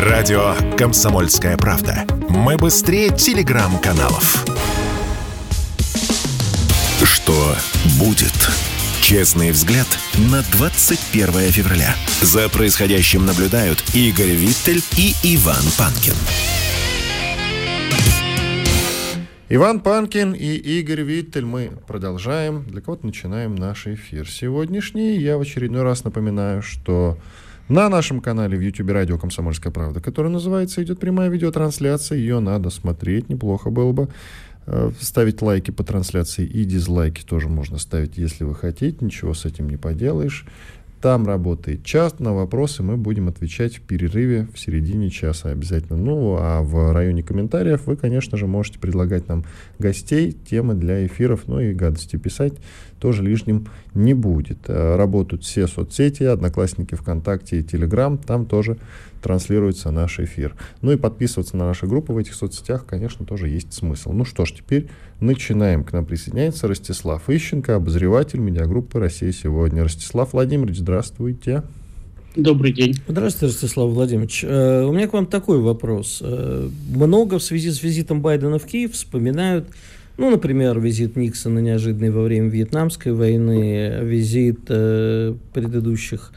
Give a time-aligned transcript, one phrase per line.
[0.00, 2.06] Радио «Комсомольская правда».
[2.30, 4.46] Мы быстрее телеграм-каналов.
[7.04, 7.54] Что
[7.98, 8.32] будет?
[9.02, 9.86] Честный взгляд
[10.32, 11.94] на 21 февраля.
[12.22, 16.14] За происходящим наблюдают Игорь Виттель и Иван Панкин.
[19.50, 21.44] Иван Панкин и Игорь Виттель.
[21.44, 22.64] Мы продолжаем.
[22.64, 25.18] Для кого-то начинаем наш эфир сегодняшний.
[25.18, 27.18] Я в очередной раз напоминаю, что
[27.70, 32.18] на нашем канале в YouTube радио «Комсомольская правда», который называется «Идет прямая видеотрансляция».
[32.18, 34.08] Ее надо смотреть, неплохо было бы.
[34.66, 38.96] Э, ставить лайки по трансляции и дизлайки тоже можно ставить, если вы хотите.
[39.00, 40.46] Ничего с этим не поделаешь.
[41.00, 45.96] Там работает чат, на вопросы мы будем отвечать в перерыве в середине часа обязательно.
[45.96, 49.44] Ну, а в районе комментариев вы, конечно же, можете предлагать нам
[49.78, 52.54] гостей, темы для эфиров, ну и гадости писать
[53.00, 54.58] тоже лишним не будет.
[54.68, 58.76] Э, работают все соцсети, Одноклассники, ВКонтакте и Телеграм, там тоже
[59.22, 60.54] транслируется наш эфир.
[60.82, 64.12] Ну и подписываться на наши группы в этих соцсетях, конечно, тоже есть смысл.
[64.12, 64.88] Ну что ж, теперь
[65.20, 65.84] начинаем.
[65.84, 69.82] К нам присоединяется Ростислав Ищенко, обозреватель медиагруппы «Россия сегодня».
[69.82, 71.62] Ростислав Владимирович, здравствуйте.
[72.36, 72.94] Добрый день.
[73.08, 74.44] Здравствуйте, Ростислав Владимирович.
[74.44, 76.20] Э, у меня к вам такой вопрос.
[76.22, 79.66] Э, много в связи с визитом Байдена в Киев вспоминают
[80.20, 86.32] ну, например, визит Никсона неожиданный во время Вьетнамской войны, визит э, предыдущих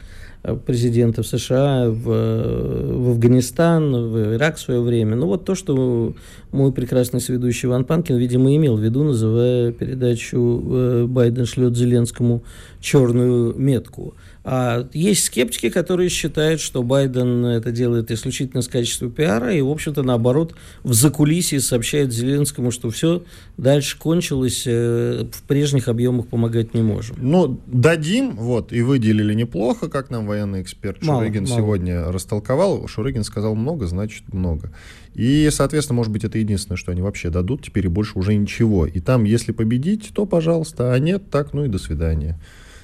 [0.66, 5.16] президентов США в, в Афганистан, в Ирак в свое время.
[5.16, 6.14] Ну вот то, что
[6.52, 12.44] мой прекрасный сведущий Иван Панкин, видимо, имел в виду, называя передачу э, «Байден шлет Зеленскому
[12.80, 14.14] черную метку».
[14.46, 19.70] А есть скептики, которые считают, что Байден это делает исключительно с качества пиара и, в
[19.70, 23.22] общем-то, наоборот, в закулисье сообщает Зеленскому, что все
[23.56, 27.16] дальше кончилось, э, в прежних объемах помогать не можем.
[27.20, 31.56] Ну, дадим, вот, и выделили неплохо, как нам военный эксперт мало, Шурыгин мало.
[31.56, 32.86] сегодня растолковал.
[32.86, 34.72] Шурыгин сказал много, значит много.
[35.14, 38.86] И, соответственно, может быть, это единственное, что они вообще дадут, теперь и больше уже ничего.
[38.86, 42.38] И там, если победить, то пожалуйста, а нет, так, ну и до свидания.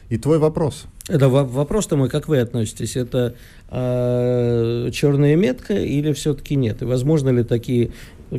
[0.09, 0.87] И твой вопрос.
[1.09, 2.97] Это вопрос-то мой, как вы относитесь?
[2.97, 3.35] Это
[3.69, 6.83] э, черная метка или все-таки нет?
[6.83, 7.91] И возможно ли такие,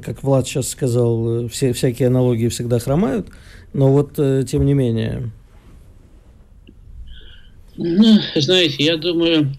[0.03, 3.27] как Влад сейчас сказал, все, всякие аналогии всегда хромают,
[3.73, 5.31] но вот э, тем не менее.
[7.83, 9.55] Ну, знаете, я думаю,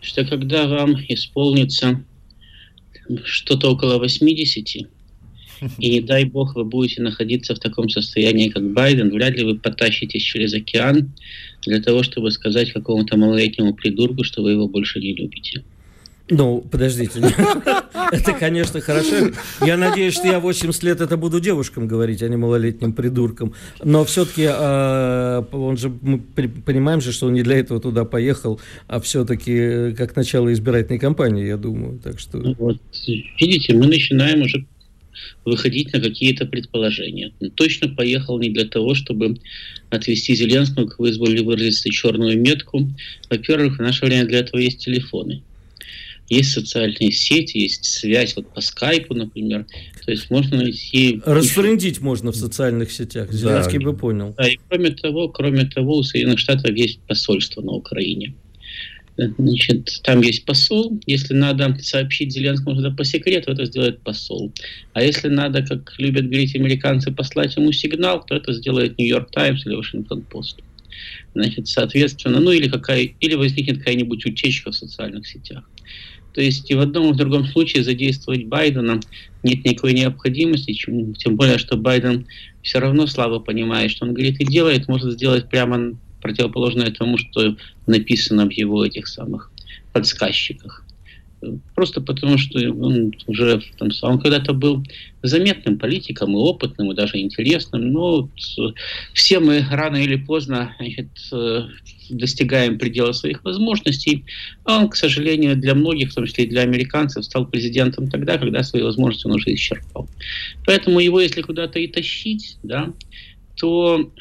[0.00, 2.04] что когда вам исполнится
[3.24, 4.76] что-то около 80,
[5.78, 9.58] и не дай бог вы будете находиться в таком состоянии, как Байден, вряд ли вы
[9.58, 11.12] потащитесь через океан
[11.62, 15.64] для того, чтобы сказать какому-то малолетнему придурку, что вы его больше не любите.
[16.30, 17.20] Ну, подождите.
[18.12, 19.30] Это, конечно, хорошо.
[19.64, 23.52] Я надеюсь, что я 80 лет это буду девушкам говорить, а не малолетним придуркам.
[23.84, 28.60] Но все-таки а, он же, мы понимаем же, что он не для этого туда поехал,
[28.86, 31.98] а все-таки э, как начало избирательной кампании, я думаю.
[32.02, 32.38] Так что...
[32.58, 32.78] Вот,
[33.38, 34.64] видите, мы начинаем уже
[35.44, 37.32] выходить на какие-то предположения.
[37.40, 39.38] Он точно поехал не для того, чтобы
[39.90, 42.88] отвести Зеленского, как вы изволили выразиться, черную метку.
[43.30, 45.42] Во-первых, в наше время для этого есть телефоны.
[46.28, 49.66] Есть социальные сети, есть связь вот по скайпу, например.
[50.04, 51.20] То есть можно найти...
[51.24, 53.32] Расфрендить можно в социальных сетях.
[53.32, 53.84] Зеленский да.
[53.84, 54.34] бы понял.
[54.36, 58.34] Да, и кроме того, кроме того, у Соединенных Штатов есть посольство на Украине.
[59.16, 61.00] Значит, там есть посол.
[61.06, 64.52] Если надо сообщить Зеленскому что-то по секрету, это сделает посол.
[64.92, 69.66] А если надо, как любят говорить американцы, послать ему сигнал, то это сделает Нью-Йорк Таймс
[69.66, 70.60] или Вашингтон Пост.
[71.34, 75.68] Значит, соответственно, ну или, какая, или возникнет какая-нибудь утечка в социальных сетях.
[76.38, 79.00] То есть и в одном и в другом случае задействовать Байдена
[79.42, 82.28] нет никакой необходимости, тем более, что Байден
[82.62, 87.56] все равно слабо понимает, что он говорит и делает, может сделать прямо противоположное тому, что
[87.88, 89.50] написано в его этих самых
[89.92, 90.84] подсказчиках.
[91.74, 94.84] Просто потому, что он уже там, он когда-то был
[95.24, 97.90] заметным политиком и опытным, и даже интересным.
[97.90, 98.30] Но
[99.12, 101.08] все мы рано или поздно значит,
[102.08, 104.24] достигаем предела своих возможностей.
[104.64, 108.62] Он, к сожалению, для многих, в том числе и для американцев, стал президентом тогда, когда
[108.62, 110.08] свои возможности он уже исчерпал.
[110.64, 112.92] Поэтому его, если куда-то и тащить, да,
[113.56, 114.12] то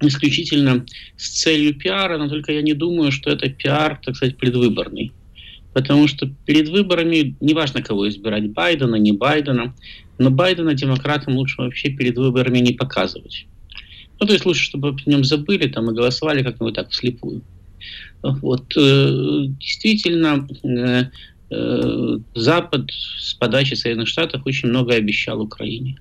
[0.00, 0.84] исключительно
[1.16, 5.12] с целью пиара, но только я не думаю, что это пиар, так сказать, предвыборный.
[5.72, 9.74] Потому что перед выборами, неважно кого избирать, Байдена, не Байдена,
[10.18, 13.46] но Байдена демократам лучше вообще перед выборами не показывать.
[14.22, 17.42] Ну, то есть лучше, чтобы о нем забыли там, и голосовали как-нибудь так вслепую.
[18.22, 21.06] Вот, э, действительно, э,
[21.50, 22.88] э, Запад
[23.18, 25.96] с подачи Соединенных Штатов очень много обещал Украине.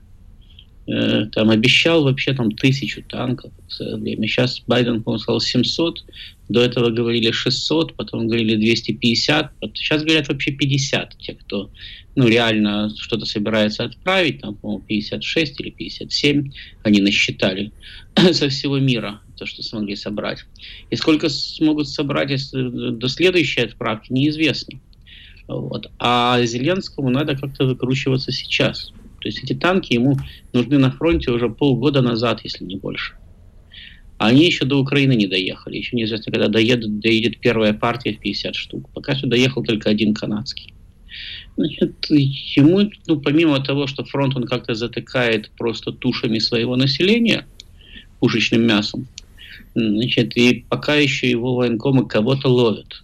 [0.85, 4.27] Там обещал вообще там тысячу танков в свое время.
[4.27, 6.03] Сейчас Байден, по-моему, сказал 700.
[6.51, 11.71] До этого говорили 600, потом говорили 250, сейчас говорят вообще 50, те, кто
[12.15, 16.51] ну, реально что-то собирается отправить, там, по-моему, 56 или 57,
[16.83, 17.71] они насчитали
[18.33, 20.45] со всего мира то, что смогли собрать.
[20.89, 24.81] И сколько смогут собрать до следующей отправки, неизвестно.
[25.47, 25.89] Вот.
[25.99, 28.91] А Зеленскому надо как-то выкручиваться сейчас.
[29.21, 30.17] То есть эти танки ему
[30.51, 33.13] нужны на фронте уже полгода назад, если не больше.
[34.21, 35.77] А они еще до Украины не доехали.
[35.77, 38.87] Еще неизвестно, когда доедут, доедет первая партия в 50 штук.
[38.93, 40.75] Пока что доехал только один канадский.
[41.57, 47.47] Значит, ему, ну, помимо того, что фронт он как-то затыкает просто тушами своего населения,
[48.19, 49.07] пушечным мясом,
[49.73, 53.03] значит, и пока еще его военкомы кого-то ловят.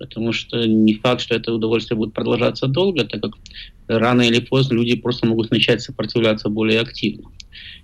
[0.00, 3.34] Потому что не факт, что это удовольствие будет продолжаться долго, так как
[3.86, 7.28] рано или поздно люди просто могут начать сопротивляться более активно.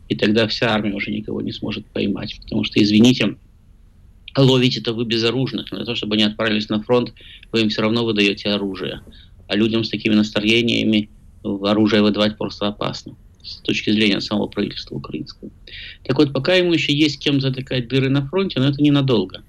[0.08, 2.38] И тогда вся армия уже никого не сможет поймать.
[2.42, 3.36] Потому что, извините,
[4.36, 5.70] ловить это вы безоружных.
[5.70, 7.12] Но для того, чтобы они отправились на фронт,
[7.52, 9.02] вы им все равно выдаете оружие.
[9.46, 11.10] А людям с такими настроениями
[11.42, 15.50] оружие выдавать просто опасно с точки зрения самого правительства украинского.
[16.04, 19.42] Так вот, пока ему еще есть кем затыкать дыры на фронте, но это ненадолго.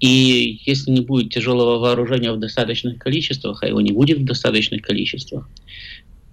[0.00, 4.82] И если не будет тяжелого вооружения в достаточных количествах, а его не будет в достаточных
[4.82, 5.48] количествах,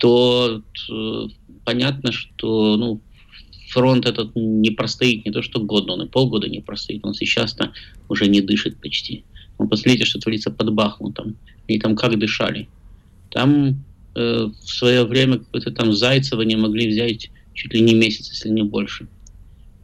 [0.03, 0.61] то
[0.91, 1.27] э,
[1.63, 3.00] понятно, что ну,
[3.69, 7.05] фронт этот не простоит не то что год, он и полгода не простоит.
[7.05, 7.71] Он сейчас-то
[8.09, 9.23] уже не дышит почти.
[9.57, 11.38] Ну, посмотрите, что творится под Бахмутом.
[11.69, 12.67] И там как дышали.
[13.31, 13.81] Там
[14.15, 18.50] э, в свое время какое-то там Зайцево не могли взять чуть ли не месяц, если
[18.50, 19.07] не больше.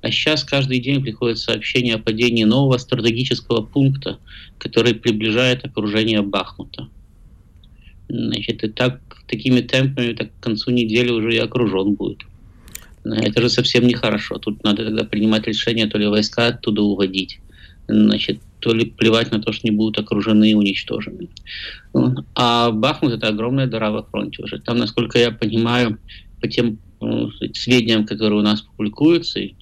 [0.02, 4.20] А сейчас каждый день приходит сообщение о падении нового стратегического пункта,
[4.58, 6.90] который приближает окружение Бахмута.
[8.10, 9.00] Значит, и так,
[9.30, 12.20] такими темпами так к концу недели уже и окружен будет.
[13.04, 14.38] Это же совсем нехорошо.
[14.38, 17.40] Тут надо тогда принимать решение, то ли войска оттуда уводить,
[17.88, 21.30] значит, то ли плевать на то, что не будут окружены и уничтожены.
[22.36, 24.60] А Бахмут это огромная дыра во фронте уже.
[24.60, 25.98] Там, насколько я понимаю,
[26.42, 29.56] по тем ну, сведениям, которые у нас публикуются, и,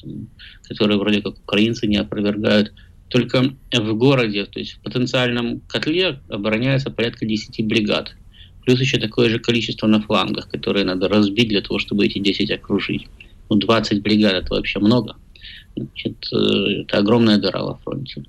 [0.68, 2.74] которые вроде как украинцы не опровергают,
[3.10, 8.16] только в городе, то есть в потенциальном котле обороняется порядка 10 бригад.
[8.68, 12.52] Плюс еще такое же количество на флангах, которые надо разбить для того, чтобы эти 10
[12.52, 13.08] окружить.
[13.50, 15.16] Ну, 20 бригад это вообще много.
[15.78, 18.26] Значит, э, это огромная дыра во фронте.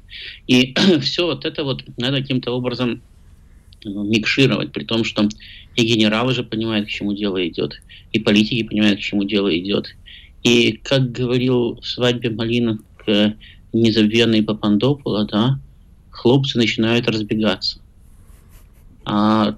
[0.46, 3.02] И все вот это вот надо каким-то образом
[3.82, 5.28] ну, микшировать, при том, что
[5.74, 7.82] и генералы же понимают, к чему дело идет,
[8.12, 9.88] и политики понимают, к чему дело идет.
[10.44, 13.34] И, как говорил в свадьбе Малина к
[13.72, 15.60] незабвенной Папандопула, да,
[16.12, 17.80] хлопцы начинают разбегаться.
[19.10, 19.56] А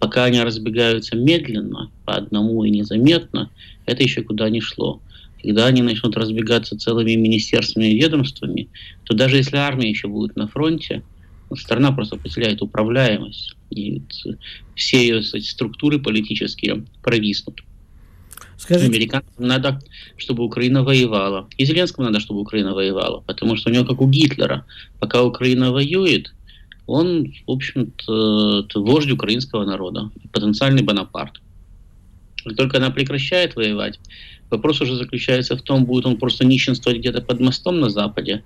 [0.00, 3.48] пока они разбегаются медленно, по одному и незаметно,
[3.86, 5.00] это еще куда не шло.
[5.42, 8.68] Когда они начнут разбегаться целыми министерствами и ведомствами,
[9.04, 11.02] то даже если армия еще будет на фронте,
[11.56, 14.02] страна просто потеряет управляемость, и
[14.74, 17.62] все ее кстати, структуры политические провиснут.
[18.58, 18.88] Скажите...
[18.88, 19.80] Американцам надо,
[20.18, 21.48] чтобы Украина воевала.
[21.56, 23.20] И Зеленскому надо, чтобы Украина воевала.
[23.26, 24.66] Потому что у него, как у Гитлера,
[25.00, 26.32] пока Украина воюет,
[26.86, 31.40] он, в общем-то, вождь украинского народа, потенциальный Бонапарт.
[32.44, 34.00] Как только она прекращает воевать,
[34.50, 38.42] вопрос уже заключается в том, будет он просто нищенствовать где-то под мостом на Западе,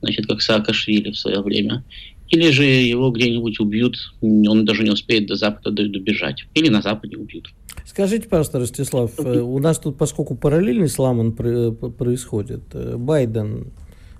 [0.00, 1.84] значит, как Саакашвили в свое время,
[2.28, 6.46] или же его где-нибудь убьют, он даже не успеет до Запада добежать.
[6.54, 7.52] Или на Западе убьют.
[7.84, 13.72] Скажите, пожалуйста, Ростислав, э, у нас тут, поскольку параллельный слам происходит, э, Байден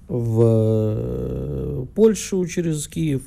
[0.09, 3.23] в э, Польшу через Киев,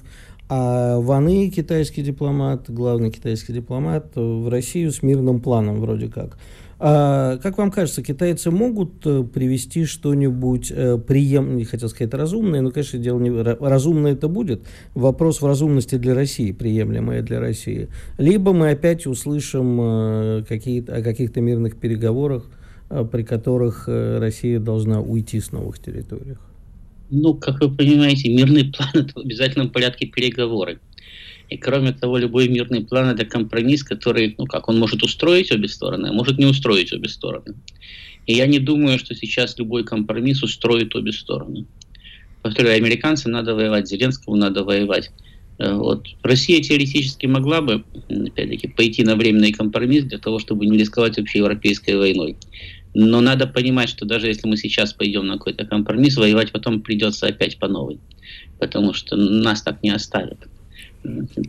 [0.56, 6.38] а Ваны, китайский дипломат, главный китайский дипломат, в Россию с мирным планом вроде как.
[6.78, 12.62] А, как вам кажется, китайцы могут э, привести что-нибудь э, приемное, не хотел сказать разумное,
[12.62, 14.62] но, конечно, дело не разумное это будет.
[14.94, 17.90] Вопрос в разумности для России, приемлемое для России.
[18.20, 22.46] Либо мы опять услышим э, какие-то, о каких-то мирных переговорах,
[23.12, 26.36] при которых Россия должна уйти с новых территорий.
[27.16, 30.80] Ну, как вы понимаете, мирный план– это в обязательном порядке переговоры.
[31.48, 35.68] И кроме того, любой мирный план– это компромисс, который, ну как, он может устроить обе
[35.68, 37.54] стороны, а может не устроить обе стороны.
[38.26, 41.68] И я не думаю, что сейчас любой компромисс устроит обе стороны.
[42.42, 45.12] Повторяю, американцам надо воевать, Зеленскому надо воевать.
[45.60, 46.08] Э, вот.
[46.24, 51.40] Россия теоретически могла бы, опять-таки, пойти на временный компромисс для того, чтобы не рисковать вообще
[51.40, 52.38] европейской войной.
[52.94, 57.28] Но надо понимать, что даже если мы сейчас пойдем на какой-то компромисс, воевать потом придется
[57.28, 58.00] опять по новой.
[58.60, 60.38] Потому что нас так не оставят.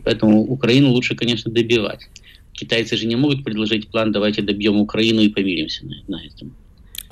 [0.03, 2.09] Поэтому Украину лучше, конечно, добивать.
[2.53, 6.55] Китайцы же не могут предложить план, давайте добьем Украину и помиримся на, этом.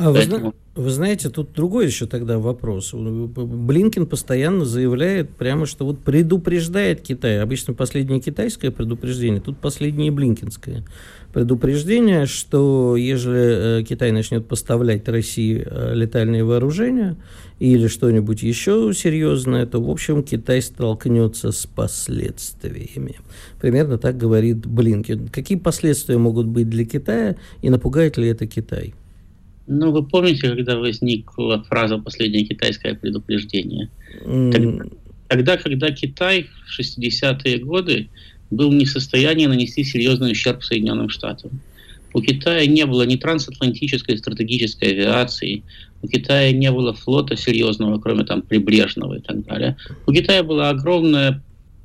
[0.04, 2.94] А вы, вы знаете, тут другой еще тогда вопрос.
[2.94, 7.40] Блинкин постоянно заявляет прямо, что вот предупреждает Китай.
[7.40, 10.84] Обычно последнее китайское предупреждение, тут последнее блинкинское
[11.32, 17.16] предупреждение, что если э, Китай начнет поставлять России э, летальные вооружения
[17.60, 23.16] или что-нибудь еще серьезное, то, в общем, Китай столкнется с последствиями.
[23.62, 25.30] Примерно так говорит Блинкин.
[25.30, 28.94] Какие последствия могут быть для Китая и напугает ли это Китай?
[29.68, 33.90] Ну, вы помните, когда возникла фраза «последнее китайское предупреждение»?
[34.26, 34.92] Mm.
[35.30, 38.10] Тогда, когда Китай в 60-е годы
[38.52, 41.62] был не в состоянии нанести серьезный ущерб Соединенным Штатам.
[42.14, 45.64] У Китая не было ни трансатлантической стратегической авиации,
[46.04, 49.78] у Китая не было флота серьезного, кроме там прибрежного и так далее.
[50.06, 51.42] У Китая была огромная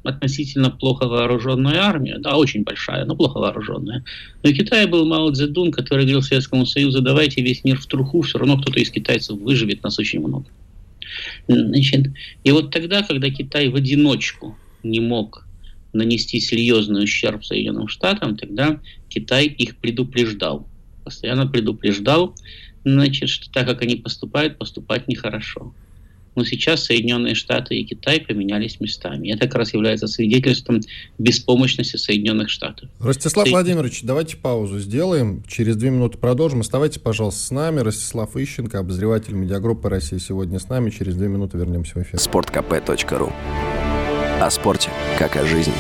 [0.09, 4.05] относительно плохо вооруженная армия, да, очень большая, но плохо вооруженная.
[4.43, 8.23] Но у Китая был Мао Цзэдун, который говорил Советскому Союзу, давайте весь мир в труху,
[8.23, 10.47] все равно кто-то из китайцев выживет, нас очень много.
[11.47, 12.09] Значит,
[12.45, 15.47] и вот тогда, когда Китай в одиночку не мог
[15.93, 20.69] нанести серьезный ущерб Соединенным Штатам, тогда Китай их предупреждал,
[21.05, 22.35] постоянно предупреждал,
[22.85, 25.73] значит, что так как они поступают, поступать нехорошо.
[26.39, 29.33] Но сейчас Соединенные Штаты и Китай поменялись местами.
[29.33, 30.83] Это как раз является свидетельством
[31.19, 32.89] беспомощности Соединенных Штатов.
[33.01, 33.51] Ростислав Со...
[33.51, 35.43] Владимирович, давайте паузу сделаем.
[35.49, 36.61] Через две минуты продолжим.
[36.61, 37.81] Оставайтесь, пожалуйста, с нами.
[37.81, 40.91] Ростислав Ищенко, обозреватель медиагруппы России сегодня с нами.
[40.91, 42.21] Через две минуты вернемся в эфир.
[42.21, 43.33] Спорткп.ру
[44.41, 45.75] О спорте, как о жизни.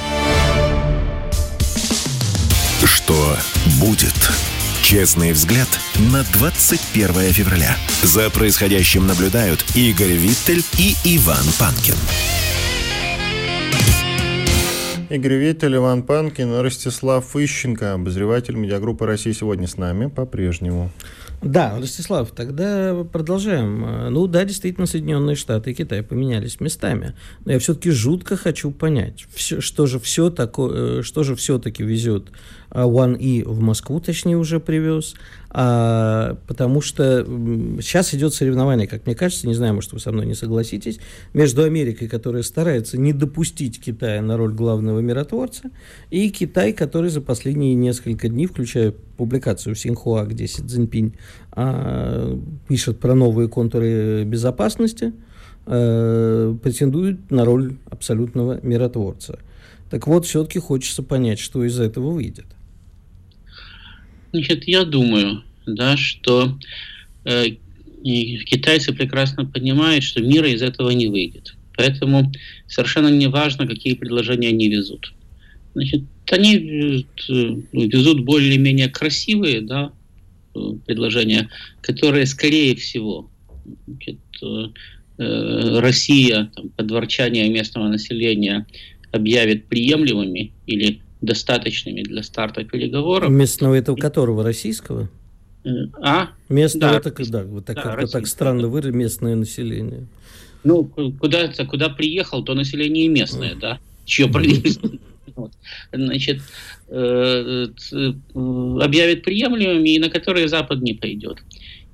[2.84, 3.36] Что
[3.80, 4.57] будет?
[4.88, 5.68] Честный взгляд
[6.10, 7.76] на 21 февраля.
[8.02, 11.94] За происходящим наблюдают Игорь Виттель и Иван Панкин.
[15.10, 20.90] Игорь Виттель, Иван Панкин, Ростислав Ищенко, обозреватель медиагруппы России сегодня с нами по-прежнему.
[21.40, 24.12] Да, Ростислав, тогда продолжаем.
[24.12, 27.14] Ну да, действительно, Соединенные Штаты и Китай поменялись местами.
[27.44, 31.84] Но я все-таки жутко хочу понять, все, что же все такое, э, что же все-таки
[31.84, 32.32] везет
[32.70, 35.14] а, One E в Москву, точнее, уже привез.
[35.50, 37.24] А, потому что
[37.80, 40.98] сейчас идет соревнование, как мне кажется, не знаю, может, вы со мной не согласитесь,
[41.32, 45.70] между Америкой, которая старается не допустить Китая на роль главного миротворца,
[46.10, 51.14] и Китай, который за последние несколько дней, включая публикацию Синхуа, где Си Цзиньпинь
[51.52, 55.12] а, пишет про новые контуры безопасности,
[55.66, 59.40] а, претендует на роль абсолютного миротворца.
[59.90, 62.46] Так вот, все-таки хочется понять, что из этого выйдет.
[64.32, 66.58] Значит, я думаю, да, что
[67.24, 67.56] э,
[68.02, 71.54] китайцы прекрасно понимают, что мира из этого не выйдет.
[71.74, 72.30] Поэтому
[72.66, 75.14] совершенно не важно, какие предложения они везут.
[75.78, 77.06] Значит, они
[77.72, 79.92] везут более-менее красивые да,
[80.86, 83.30] предложения, которые, скорее всего,
[83.86, 88.66] значит, э, Россия там, под ворчание местного населения
[89.12, 93.30] объявит приемлемыми или достаточными для старта переговоров.
[93.30, 94.42] Местного это у которого?
[94.42, 95.08] Российского?
[95.64, 95.70] Э,
[96.02, 96.30] а?
[96.48, 100.08] Местного, да, это, да, вот так, да, как, так странно выразить местное население.
[100.64, 100.84] Ну,
[101.20, 103.60] куда, куда приехал, то население местное, mm.
[103.60, 104.90] да, чье правительство.
[105.36, 105.52] Вот.
[105.92, 106.40] Значит,
[106.88, 111.38] э, э, объявит приемлемыми, и на которые Запад не пойдет.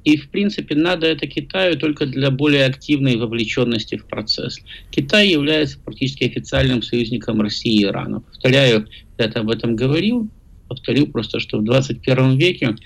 [0.04, 4.58] И, в принципе, надо это Китаю только для более активной вовлеченности в процесс.
[4.90, 8.20] Китай является практически официальным союзником России и Ирана.
[8.20, 8.86] Повторяю,
[9.18, 10.28] я об этом говорил,
[10.68, 12.76] повторю просто, что в 21 веке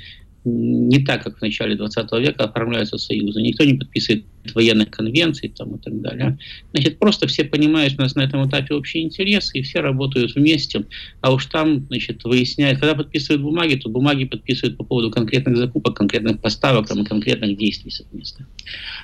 [0.45, 3.43] не так, как в начале 20 века оформляются союзы.
[3.43, 4.25] Никто не подписывает
[4.55, 6.39] военных конвенций там, и так далее.
[6.73, 10.85] Значит, просто все понимают, у нас на этом этапе общие интересы, и все работают вместе.
[11.21, 15.97] А уж там, значит, выясняют, когда подписывают бумаги, то бумаги подписывают по поводу конкретных закупок,
[15.97, 18.47] конкретных поставок там, конкретных действий совместно.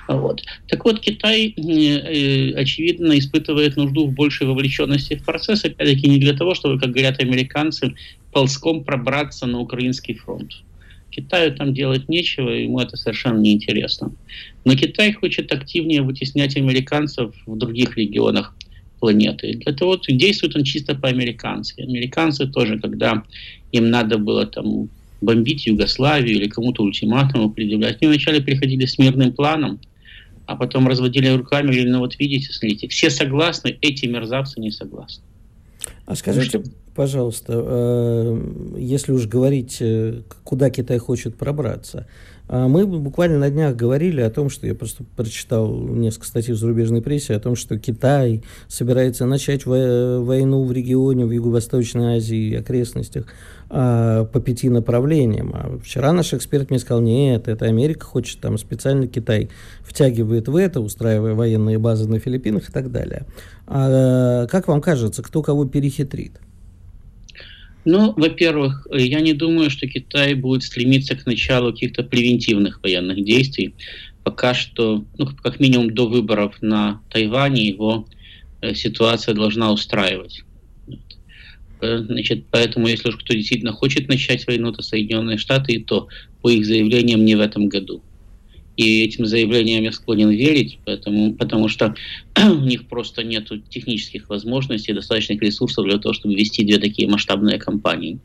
[0.07, 0.43] Вот.
[0.67, 6.19] Так вот, Китай, э, э, очевидно, испытывает нужду в большей вовлеченности в процесс, опять-таки не
[6.19, 7.95] для того, чтобы, как говорят американцы,
[8.31, 10.51] ползком пробраться на украинский фронт.
[11.15, 14.11] Китаю там делать нечего, ему это совершенно неинтересно.
[14.65, 18.53] Но Китай хочет активнее вытеснять американцев в других регионах
[18.99, 19.53] планеты.
[19.53, 21.81] Для того действует он чисто по-американски.
[21.81, 23.23] Американцы тоже, когда
[23.71, 24.89] им надо было там
[25.21, 29.79] бомбить Югославию или кому-то ультиматум предъявлять, они вначале приходили с мирным планом,
[30.45, 35.23] а потом разводили руками говорили, ну вот видите, смотрите, все согласны, эти мерзавцы не согласны.
[36.05, 36.61] А скажите,
[36.93, 42.05] пожалуйста, э, если уж говорить, э, куда Китай хочет пробраться,
[42.47, 46.57] а мы буквально на днях говорили о том, что я просто прочитал несколько статей в
[46.57, 52.55] зарубежной прессе о том, что Китай собирается начать войну в регионе, в Юго-Восточной Азии и
[52.55, 53.25] окрестностях
[53.77, 55.51] а, по пяти направлениям.
[55.53, 59.49] А вчера наш эксперт мне сказал, нет, это Америка хочет, там специально Китай
[59.81, 63.25] втягивает в это, устраивая военные базы на Филиппинах и так далее.
[63.67, 66.39] А как вам кажется, кто кого перехитрит?
[67.83, 73.75] Ну, во-первых, я не думаю, что Китай будет стремиться к началу каких-то превентивных военных действий.
[74.23, 78.07] Пока что, ну, как минимум до выборов на Тайване его
[78.61, 80.45] э, ситуация должна устраивать.
[81.81, 86.07] Э, значит, поэтому, если уж кто действительно хочет начать войну, то Соединенные Штаты, и то
[86.41, 88.03] по их заявлениям не в этом году.
[88.77, 91.95] И этим заявлениям я склонен верить, поэтому, потому что
[92.37, 97.57] у них просто нет технических возможностей, достаточных ресурсов для того, чтобы вести две такие масштабные
[97.57, 98.19] кампании.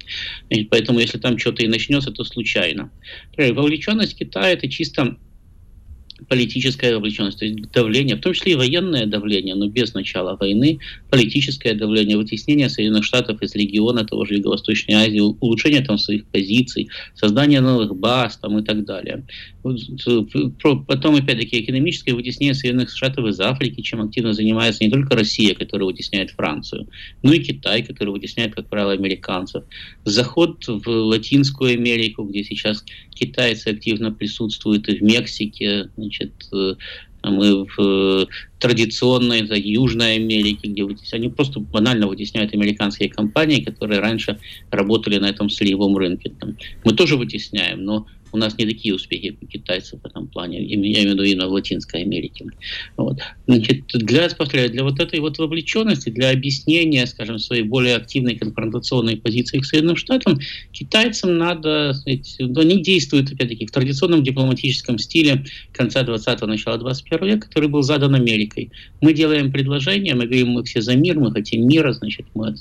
[0.70, 2.90] Поэтому если там что-то и начнется, то случайно.
[3.36, 5.16] Вовлеченность Китая это чисто
[6.28, 10.78] политическая вовлеченность, то есть давление, в том числе и военное давление, но без начала войны,
[11.10, 16.88] политическое давление, вытеснение Соединенных Штатов из региона того же Юго-Восточной Азии, улучшение там своих позиций,
[17.14, 19.24] создание новых баз там, и так далее.
[19.62, 25.86] Потом, опять-таки, экономическое вытеснение Соединенных Штатов из Африки, чем активно занимается не только Россия, которая
[25.86, 26.88] вытесняет Францию,
[27.22, 29.64] но и Китай, который вытесняет, как правило, американцев.
[30.04, 32.84] Заход в Латинскую Америку, где сейчас
[33.14, 36.74] китайцы активно присутствуют и в Мексике, значит, э,
[37.22, 38.26] мы в э,
[38.58, 44.38] традиционной за Южной Америке, где они просто банально вытесняют американские компании, которые раньше
[44.70, 46.32] работали на этом сырьевом рынке.
[46.84, 51.08] Мы тоже вытесняем, но у нас не такие успехи, китайцев в этом плане, я имею
[51.08, 52.46] в виду именно в Латинской Америке.
[52.96, 53.18] Вот.
[53.46, 59.16] Значит, для, повторяю, для вот этой вот вовлеченности, для объяснения, скажем, своей более активной конфронтационной
[59.16, 60.38] позиции к Соединенным Штатам,
[60.72, 67.26] китайцам надо, сказать, ну, они действуют, опять-таки, в традиционном дипломатическом стиле конца 20-го, начала 21
[67.26, 68.70] века, который был задан Америкой.
[69.00, 72.54] Мы делаем предложение, мы говорим, мы все за мир, мы хотим мира, значит, мы,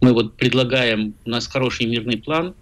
[0.00, 2.54] мы вот предлагаем, у нас хороший мирный план,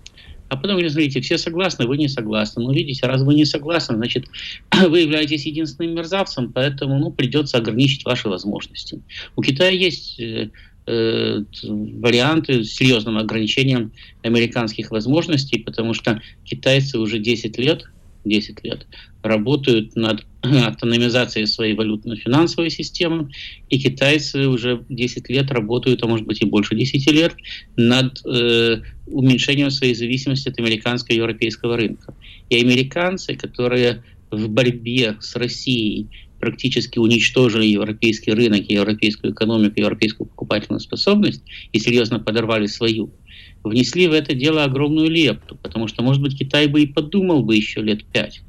[0.48, 2.62] а потом говорит, смотрите, все согласны, вы не согласны.
[2.62, 4.26] Ну, видите, раз вы не согласны, значит,
[4.88, 9.02] вы являетесь единственным мерзавцем, поэтому, ну, придется ограничить ваши возможности.
[9.36, 10.50] У Китая есть э,
[10.86, 17.84] э, варианты с серьезным ограничением американских возможностей, потому что китайцы уже 10 лет
[18.24, 18.86] 10 лет,
[19.22, 20.24] работают над
[20.66, 23.30] автономизацией своей валютно-финансовой системы,
[23.68, 27.34] и китайцы уже 10 лет работают, а может быть и больше 10 лет,
[27.76, 32.14] над э, уменьшением своей зависимости от американского и европейского рынка.
[32.50, 36.08] И американцы, которые в борьбе с Россией
[36.40, 43.10] практически уничтожили европейский рынок, европейскую экономику, европейскую покупательную способность и серьезно подорвали свою,
[43.62, 47.56] внесли в это дело огромную лепту, потому что, может быть, Китай бы и подумал бы
[47.56, 48.42] еще лет пять.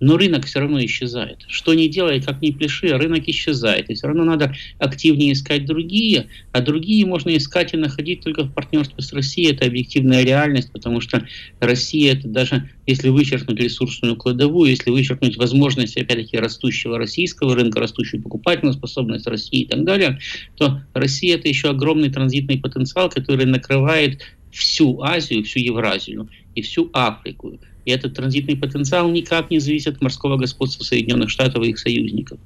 [0.00, 1.44] Но рынок все равно исчезает.
[1.48, 3.90] Что ни делай, как ни пляши, рынок исчезает.
[3.90, 8.52] И все равно надо активнее искать другие, а другие можно искать и находить только в
[8.52, 9.52] партнерстве с Россией.
[9.52, 11.26] Это объективная реальность, потому что
[11.60, 18.22] Россия, это даже если вычеркнуть ресурсную кладовую, если вычеркнуть возможности, опять-таки, растущего российского рынка, растущую
[18.22, 20.18] покупательную способность России и так далее,
[20.56, 26.90] то Россия это еще огромный транзитный потенциал, который накрывает всю Азию, всю Евразию и всю
[26.92, 27.58] Африку.
[27.88, 32.38] И этот транзитный потенциал никак не зависит от морского господства Соединенных Штатов и их союзников.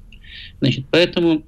[0.61, 1.43] Значит, поэтому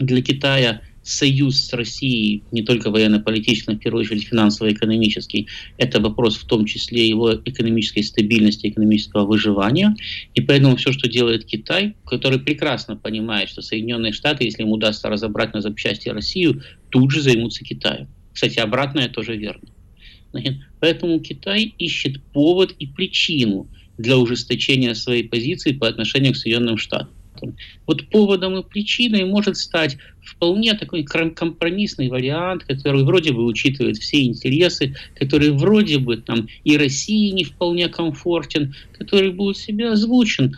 [0.00, 5.46] для Китая союз с Россией, не только военно-политический, но в первую очередь финансово-экономический,
[5.78, 9.94] это вопрос в том числе его экономической стабильности, экономического выживания.
[10.34, 15.08] И поэтому все, что делает Китай, который прекрасно понимает, что Соединенные Штаты, если им удастся
[15.08, 18.08] разобрать на запчасти Россию, тут же займутся Китаем.
[18.32, 19.68] Кстати, обратное тоже верно.
[20.80, 27.10] Поэтому Китай ищет повод и причину для ужесточения своей позиции по отношению к Соединенным Штатам.
[27.86, 34.24] Вот поводом и причиной может стать вполне такой компромиссный вариант, который вроде бы учитывает все
[34.24, 40.56] интересы, который вроде бы там и России не вполне комфортен, который будет себе озвучен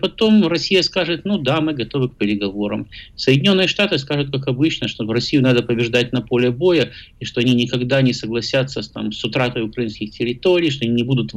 [0.00, 2.88] потом Россия скажет, ну да, мы готовы к переговорам.
[3.16, 7.40] Соединенные Штаты скажут, как обычно, что в Россию надо побеждать на поле боя, и что
[7.40, 11.32] они никогда не согласятся с, там, с утратой украинских территорий, что они не будут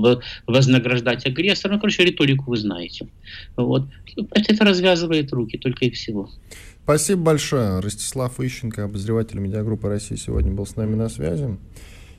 [0.47, 1.73] вознаграждать агрессора.
[1.73, 3.07] Ну, короче, риторику вы знаете.
[3.55, 3.83] Вот.
[4.31, 6.29] Это развязывает руки, только и всего.
[6.83, 7.79] Спасибо большое.
[7.79, 11.57] Ростислав Ищенко, обозреватель медиагруппы России, сегодня был с нами на связи.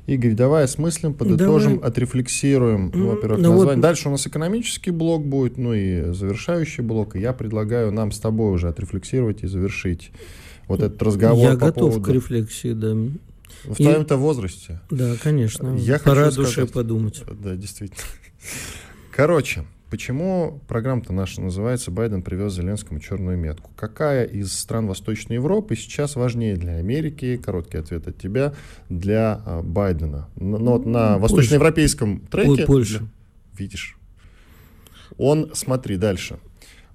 [0.06, 1.88] Игорь, давай осмыслим, подытожим, давай.
[1.88, 3.76] отрефлексируем, ну, во-первых, ну, название.
[3.76, 3.82] Вот...
[3.82, 7.14] Дальше у нас экономический блок будет, ну и завершающий блок.
[7.14, 10.10] И я предлагаю нам с тобой уже отрефлексировать и завершить
[10.66, 11.52] вот этот разговор.
[11.52, 12.02] Я по готов поводу...
[12.02, 12.94] к рефлексии, да.
[13.64, 13.84] В И...
[13.84, 14.80] твоем-то возрасте.
[14.90, 15.76] Да, конечно.
[15.76, 16.72] Я Пора хочу душе сказать...
[16.72, 17.22] подумать.
[17.40, 18.02] Да, действительно.
[19.12, 23.70] Короче, Почему программа-то наша называется «Байден привез Зеленскому черную метку»?
[23.76, 27.36] Какая из стран Восточной Европы сейчас важнее для Америки?
[27.36, 28.54] Короткий ответ от тебя.
[28.88, 30.30] Для а, Байдена.
[30.36, 32.64] Но ну, вот на восточноевропейском треке...
[32.64, 33.02] Польша.
[33.52, 33.98] Видишь.
[35.18, 36.38] Он, смотри, дальше.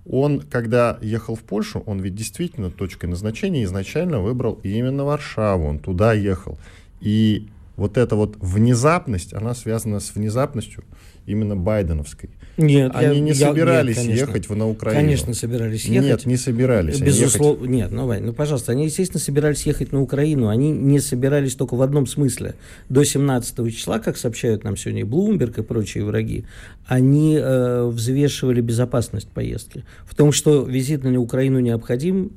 [0.07, 5.67] Он, когда ехал в Польшу, он ведь действительно точкой назначения изначально выбрал именно Варшаву.
[5.67, 6.57] Он туда ехал.
[6.99, 10.83] И вот эта вот внезапность, она связана с внезапностью
[11.27, 12.31] именно байденовской.
[12.57, 14.99] Нет, они я, не собирались я, нет, ехать в, на Украину.
[14.99, 16.09] Конечно, собирались ехать.
[16.09, 16.99] Нет, не собирались.
[16.99, 17.75] Безусловно, ехать...
[17.75, 20.47] нет, ну, Вань, ну, пожалуйста, они, естественно, собирались ехать на Украину.
[20.47, 22.55] Они не собирались только в одном смысле.
[22.89, 26.45] До 17 числа, как сообщают нам сегодня и Блумберг и прочие враги,
[26.87, 29.85] они э, взвешивали безопасность поездки.
[30.05, 32.31] В том, что визит на Украину необходим,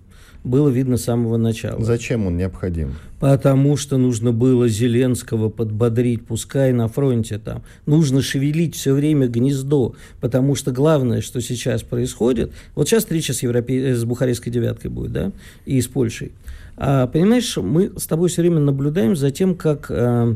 [0.45, 1.83] было видно с самого начала.
[1.85, 2.95] Зачем он необходим?
[3.19, 7.63] Потому что нужно было Зеленского подбодрить, пускай на фронте там.
[7.87, 13.43] Нужно шевелить все время гнездо, потому что главное, что сейчас происходит, вот сейчас встреча с,
[13.43, 13.95] Европе...
[13.95, 15.33] с Бухарестской девяткой будет, да,
[15.67, 16.33] и с Польшей.
[16.77, 20.35] А, понимаешь, мы с тобой все время наблюдаем за тем, как а,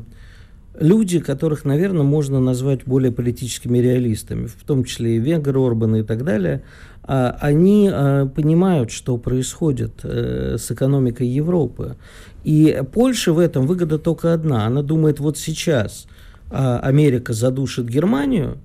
[0.78, 6.02] люди, которых, наверное, можно назвать более политическими реалистами, в том числе и Венгер, Орбан и
[6.02, 6.62] так далее,
[7.02, 11.96] а, они а, понимают, что происходит э, с экономикой Европы.
[12.44, 14.66] И Польше в этом выгода только одна.
[14.66, 16.06] Она думает, вот сейчас
[16.50, 18.58] а, Америка задушит Германию,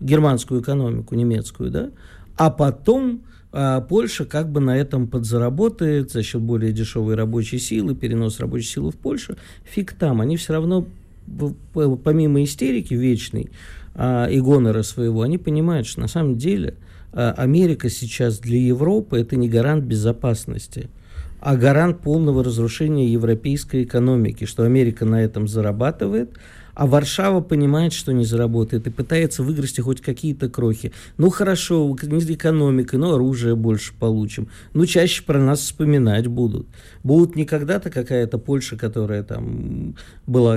[0.00, 1.90] германскую экономику, немецкую, да,
[2.36, 3.22] а потом
[3.90, 8.90] Польша как бы на этом подзаработает за счет более дешевой рабочей силы, перенос рабочей силы
[8.90, 9.36] в Польшу.
[9.64, 10.86] Фиг там, они все равно,
[11.74, 13.50] помимо истерики вечной
[13.94, 16.74] и гонора своего, они понимают, что на самом деле–
[17.12, 20.88] Э, Америка сейчас для Европы это не гарант безопасности,
[21.40, 26.30] а гарант полного разрушения европейской экономики, что Америка на этом зарабатывает,
[26.74, 30.92] а Варшава понимает, что не заработает и пытается выгрести хоть какие-то крохи.
[31.18, 34.48] Ну хорошо, не экономикой, но оружие больше получим.
[34.74, 36.66] Ну чаще про нас вспоминать будут.
[37.02, 39.94] Будут не когда-то какая-то Польша, которая там
[40.26, 40.56] была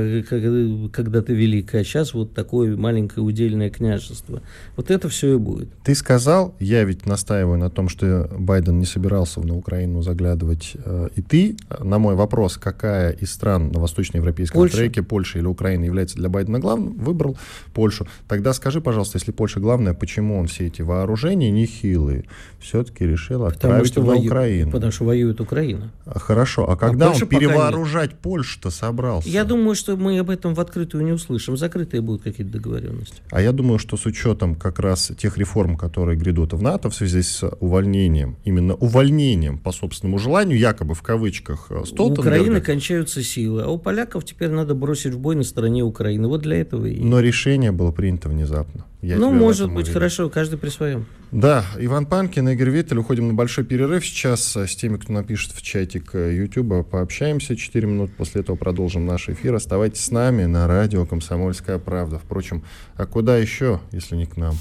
[0.92, 4.42] когда-то великая, а сейчас вот такое маленькое удельное княжество.
[4.76, 5.70] Вот это все и будет.
[5.84, 10.74] Ты сказал, я ведь настаиваю на том, что Байден не собирался на Украину заглядывать.
[10.76, 14.78] Э, и ты на мой вопрос, какая из стран на восточноевропейском Польша.
[14.78, 17.38] треке, Польша или Украина, является является для Байдена главным, выбрал
[17.74, 18.08] Польшу.
[18.28, 22.26] Тогда скажи, пожалуйста, если Польша главная, почему он все эти вооружения нехилые
[22.60, 24.26] все-таки решил отправить потому, на вою...
[24.28, 24.72] Украину?
[24.72, 25.92] Потому что воюет Украина.
[26.06, 28.20] А, хорошо, а когда а он перевооружать нет.
[28.20, 29.30] Польшу-то собрался?
[29.30, 31.58] Я думаю, что мы об этом в открытую не услышим.
[31.58, 33.22] Закрытые будут какие-то договоренности.
[33.32, 36.96] А я думаю, что с учетом как раз тех реформ, которые грядут в НАТО в
[36.96, 42.20] связи с увольнением, именно увольнением по собственному желанию, якобы в кавычках, э, Столтенберга...
[42.20, 45.95] У Украины кончаются силы, а у поляков теперь надо бросить в бой на стороне Украины.
[45.96, 46.28] Украины.
[46.28, 47.00] Вот для этого и...
[47.00, 48.86] Но решение было принято внезапно.
[49.02, 49.94] Я ну, может быть, уверен.
[49.94, 51.06] хорошо, каждый при своем.
[51.32, 52.98] Да, Иван Панкин, Игорь Виттель.
[52.98, 54.06] Уходим на большой перерыв.
[54.06, 57.56] Сейчас с теми, кто напишет в чатик Ютуба, пообщаемся.
[57.56, 59.56] Четыре минуты после этого продолжим наш эфир.
[59.56, 62.20] Оставайтесь с нами на радио «Комсомольская правда».
[62.20, 62.64] Впрочем,
[62.96, 64.56] а куда еще, если не к нам?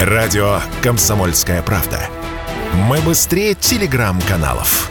[0.00, 2.00] Радио «Комсомольская правда».
[2.88, 4.90] Мы быстрее телеграм-каналов.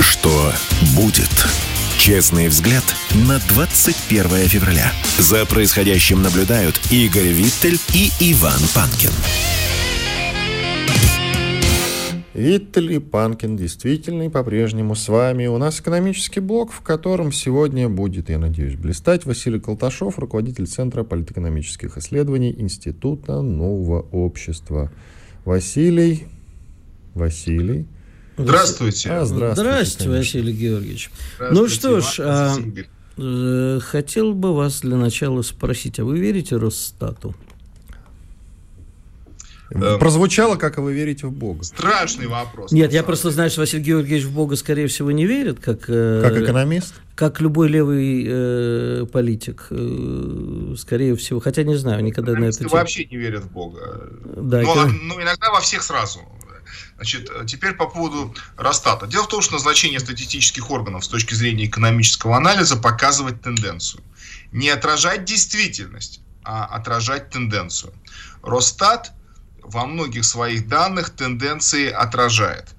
[0.00, 0.52] Что
[0.96, 1.67] будет?
[1.98, 2.84] Честный взгляд
[3.28, 4.92] на 21 февраля.
[5.18, 9.10] За происходящим наблюдают Игорь Виттель и Иван Панкин.
[12.34, 15.48] Виттель и Панкин действительно и по-прежнему с вами.
[15.48, 21.02] У нас экономический блок, в котором сегодня будет, я надеюсь, блистать Василий Колташов, руководитель Центра
[21.02, 24.92] политэкономических исследований Института нового общества.
[25.44, 26.28] Василий,
[27.14, 27.86] Василий,
[28.38, 29.10] Здравствуйте.
[29.10, 31.10] А, здравствуйте, здравствуйте Василий Георгиевич.
[31.50, 32.56] Ну что ж, а,
[33.16, 37.34] э, хотел бы вас для начала спросить, а вы верите Росстату?
[39.70, 41.64] Э, Прозвучало, как вы верите в Бога.
[41.64, 42.72] Страшный вопрос.
[42.72, 45.88] Нет, я просто знаю, что Василий Георгиевич в Бога, скорее всего, не верит, как...
[45.88, 46.94] Э, как экономист?
[47.16, 51.40] Как любой левый э, политик, э, скорее всего.
[51.40, 52.66] Хотя не знаю, никогда на это...
[52.68, 54.08] вообще не верят в Бога.
[54.36, 54.86] Да, но, это...
[54.86, 56.20] но иногда во всех сразу.
[56.98, 59.06] Значит, э, теперь по поводу Росстата.
[59.06, 64.02] Дело в том, что назначение статистических органов с точки зрения экономического анализа показывает тенденцию.
[64.50, 67.92] Не отражать действительность, а отражать тенденцию.
[68.42, 69.12] Росстат
[69.62, 72.74] во многих своих данных тенденции отражает.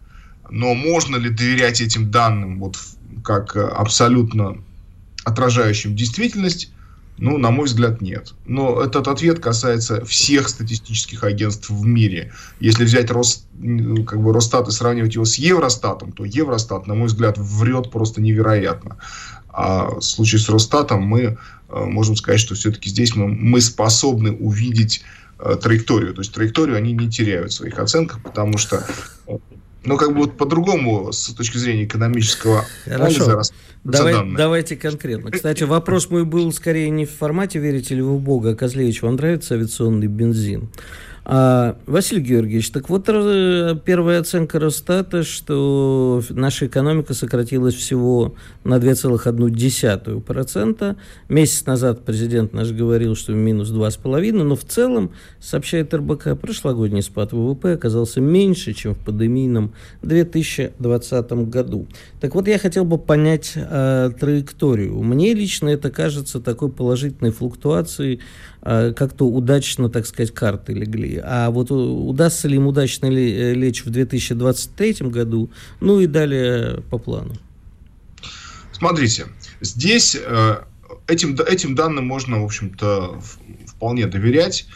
[0.49, 2.77] Но можно ли доверять этим данным вот
[3.23, 4.61] как абсолютно
[5.23, 6.73] отражающим действительность?
[7.21, 8.33] Ну, на мой взгляд, нет.
[8.45, 12.31] Но этот ответ касается всех статистических агентств в мире.
[12.61, 13.45] Если взять Рос,
[14.07, 18.21] как бы Росстат и сравнивать его с Евростатом, то Евростат, на мой взгляд, врет просто
[18.21, 18.97] невероятно.
[19.49, 21.35] А в случае с Росстатом мы э,
[21.85, 25.03] можем сказать, что все-таки здесь мы, мы способны увидеть
[25.39, 26.13] э, траекторию.
[26.13, 28.85] То есть траекторию они не теряют в своих оценках, потому что
[29.83, 33.41] ну, как бы вот по-другому, с точки зрения экономического Хорошо.
[33.83, 35.31] Давай, давайте конкретно.
[35.31, 39.01] Кстати, вопрос мой был скорее не в формате «Верите ли вы в Бога», а Козлевич,
[39.01, 40.69] вам нравится авиационный бензин?
[41.31, 48.77] А, Василий Георгиевич, так вот э, первая оценка Росстата, что наша экономика сократилась всего на
[48.77, 50.95] 2,1%.
[51.29, 57.31] Месяц назад президент наш говорил, что минус 2,5%, но в целом, сообщает РБК, прошлогодний спад
[57.31, 61.85] ВВП оказался меньше, чем в пандемийном 2020 году.
[62.19, 65.03] Так вот, я хотел бы понять э, траекторию.
[65.03, 68.19] Мне лично это кажется такой положительной флуктуацией
[68.69, 71.19] как-то удачно, так сказать, карты легли.
[71.23, 76.97] А вот удастся ли им удачно э, лечь в 2023 году, ну и далее по
[76.99, 77.35] плану.
[78.71, 79.25] Смотрите,
[79.61, 80.57] здесь э,
[81.07, 83.19] этим, этим данным можно, в общем-то,
[83.67, 84.67] вполне доверять.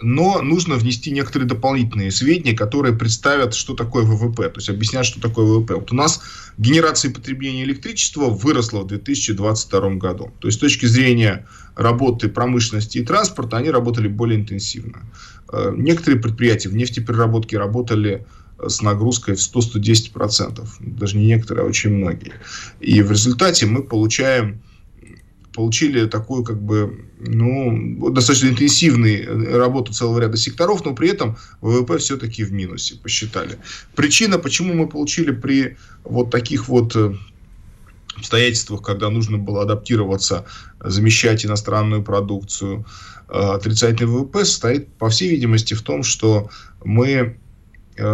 [0.00, 5.20] Но нужно внести некоторые дополнительные сведения, которые представят, что такое ВВП, то есть объяснят, что
[5.20, 5.74] такое ВВП.
[5.74, 6.22] Вот у нас
[6.56, 10.30] генерация и потребление электричества выросла в 2022 году.
[10.38, 11.48] То есть с точки зрения
[11.80, 15.00] работы промышленности и транспорта они работали более интенсивно.
[15.48, 18.26] А, некоторые предприятия в нефтепереработке работали
[18.58, 20.66] с нагрузкой в 100-110%.
[20.80, 22.34] Даже не некоторые, а очень многие.
[22.80, 24.60] И в результате мы получаем
[25.52, 31.36] получили такую как бы ну, достаточно интенсивную э, работу целого ряда секторов, но при этом
[31.60, 33.58] ВВП все-таки в минусе, посчитали.
[33.96, 37.14] Причина, почему мы получили при вот таких вот э,
[38.20, 40.46] обстоятельствах, когда нужно было адаптироваться,
[40.80, 42.86] замещать иностранную продукцию,
[43.28, 46.50] э, отрицательный ВВП состоит, по всей видимости, в том, что
[46.84, 47.38] мы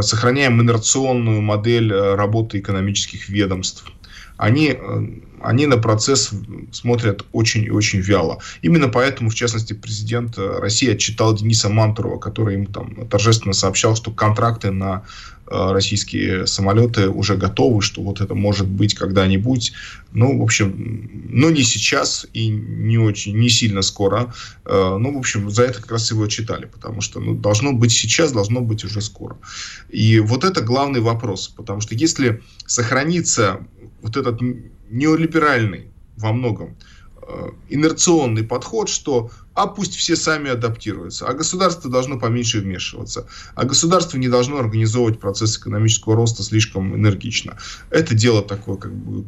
[0.00, 3.84] сохраняем инерционную модель работы экономических ведомств.
[4.36, 4.76] Они
[5.40, 6.30] они на процесс
[6.72, 8.38] смотрят очень и очень вяло.
[8.62, 14.10] Именно поэтому, в частности, президент России отчитал Дениса Мантурова, который ему там торжественно сообщал, что
[14.10, 15.04] контракты на
[15.46, 19.72] э, российские самолеты уже готовы, что вот это может быть когда-нибудь.
[20.12, 24.32] Ну, в общем, но не сейчас и не очень, не сильно скоро.
[24.64, 27.92] Э, ну, в общем, за это как раз его читали, потому что ну, должно быть
[27.92, 29.36] сейчас, должно быть уже скоро.
[29.90, 33.60] И вот это главный вопрос, потому что если сохранится
[34.06, 34.40] вот этот
[34.88, 36.76] неолиберальный во многом
[37.22, 43.64] э, инерционный подход, что а пусть все сами адаптируются, а государство должно поменьше вмешиваться, а
[43.64, 47.58] государство не должно организовывать процесс экономического роста слишком энергично.
[47.90, 49.24] Это дело такое как бы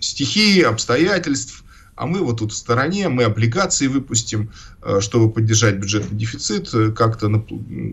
[0.00, 4.50] стихии, обстоятельств, а мы вот тут в стороне, мы облигации выпустим,
[4.82, 7.30] э, чтобы поддержать бюджетный дефицит, э, как-то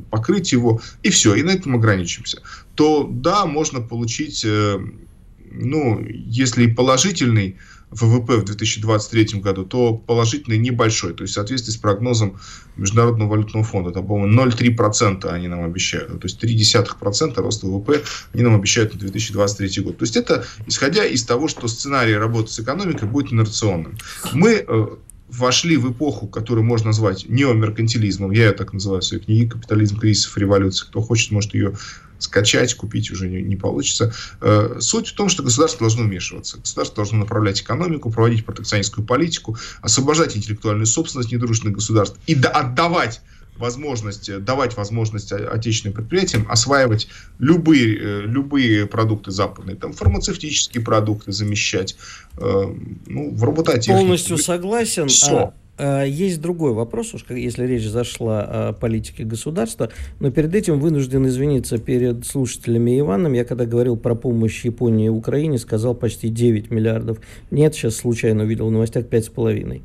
[0.09, 2.41] покрыть его, и все, и на этом ограничимся.
[2.75, 4.43] То да, можно получить
[5.53, 7.57] ну, если положительный
[7.91, 12.39] ВВП в 2023 году, то положительный небольшой, то есть в соответствии с прогнозом
[12.75, 18.01] Международного валютного фонда, это, по-моему, 0,3% они нам обещают, то есть 0,3% роста ВВП
[18.33, 19.97] они нам обещают на 2023 год.
[19.97, 23.95] То есть это исходя из того, что сценарий работы с экономикой будет инерционным.
[24.33, 24.87] Мы э,
[25.37, 28.31] вошли в эпоху, которую можно назвать неомеркантилизмом.
[28.31, 30.85] Я ее так называю в своей книге «Капитализм кризисов революции».
[30.85, 31.73] Кто хочет, может ее
[32.19, 34.13] скачать, купить уже не, не получится.
[34.41, 36.57] Э, суть в том, что государство должно вмешиваться.
[36.57, 43.21] Государство должно направлять экономику, проводить протекционистскую политику, освобождать интеллектуальную собственность недружественных государств и отдавать
[43.57, 47.07] возможность, давать возможность отечественным предприятиям осваивать
[47.39, 51.95] любые, э, любые продукты западные, там фармацевтические продукты замещать,
[52.37, 52.75] э,
[53.07, 53.99] ну, в робототехнике.
[53.99, 55.07] Полностью согласен.
[55.07, 55.53] Все.
[55.75, 59.89] А, есть другой вопрос, уж если речь зашла о политике государства,
[60.19, 63.33] но перед этим вынужден извиниться перед слушателями Иваном.
[63.33, 67.19] Я когда говорил про помощь Японии и Украине, сказал почти 9 миллиардов.
[67.49, 69.81] Нет, сейчас случайно увидел в новостях 5,5.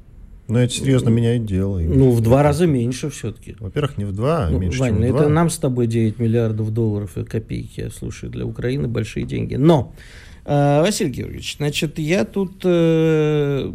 [0.49, 1.79] Но это серьезно меняет дело.
[1.79, 3.55] Ну, в два раза меньше все-таки.
[3.61, 5.21] Во-первых, не в два, а ну, меньше, Вань, чем в ну, два.
[5.21, 7.91] это нам с тобой 9 миллиардов долларов и копейки.
[7.95, 9.57] Слушай, для Украины большие деньги.
[9.57, 9.93] Но,
[10.47, 13.71] э, Василий Георгиевич, значит, я тут э,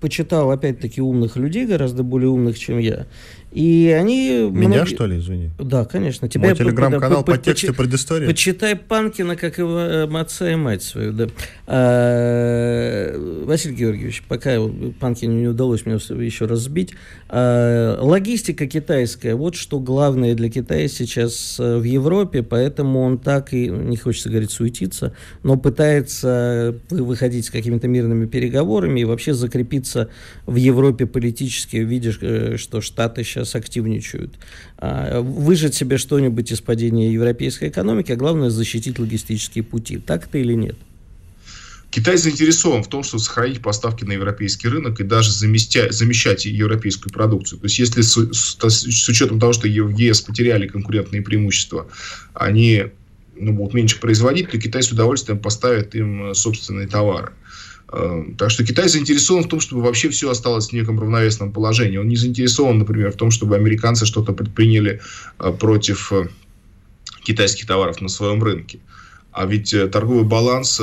[0.00, 3.06] почитал, опять-таки, умных людей, гораздо более умных, чем я.
[3.52, 4.48] И они...
[4.50, 4.94] Меня, многие...
[4.94, 5.50] что ли, извини?
[5.58, 6.28] Да, конечно.
[6.28, 8.26] Тебя Мой телеграм-канал по, по, по тексту предыстории.
[8.26, 11.12] Почитай Панкина, как его э, отца и мать свою.
[11.12, 11.26] Да.
[11.66, 14.56] А, Василий Георгиевич, пока
[15.00, 16.94] Панкину не удалось мне еще раз сбить,
[17.28, 23.52] а, логистика китайская, вот что главное для Китая сейчас э, в Европе, поэтому он так
[23.52, 30.08] и, не хочется говорить, суетиться, но пытается выходить с какими-то мирными переговорами и вообще закрепиться
[30.46, 34.38] в Европе политически, видишь, э, что Штаты сейчас сейчас активничают.
[34.78, 39.98] А, выжать себе что-нибудь из падения европейской экономики, а главное защитить логистические пути.
[39.98, 40.76] Так это или нет?
[41.90, 47.12] Китай заинтересован в том, чтобы сохранить поставки на европейский рынок и даже заместя, замещать европейскую
[47.12, 47.58] продукцию.
[47.58, 51.88] То есть, если с, с, с учетом того, что в ЕС потеряли конкурентные преимущества,
[52.32, 52.84] они
[53.36, 57.32] ну, будут меньше производить, то Китай с удовольствием поставит им собственные товары.
[57.92, 61.96] Эм, так что Китай заинтересован в том, чтобы вообще все осталось в неком равновесном положении.
[61.96, 65.00] Он не заинтересован, например, в том, чтобы американцы что-то предприняли
[65.38, 66.28] э, против э,
[67.24, 68.78] китайских товаров на своем рынке.
[69.32, 70.80] А ведь э, торговый баланс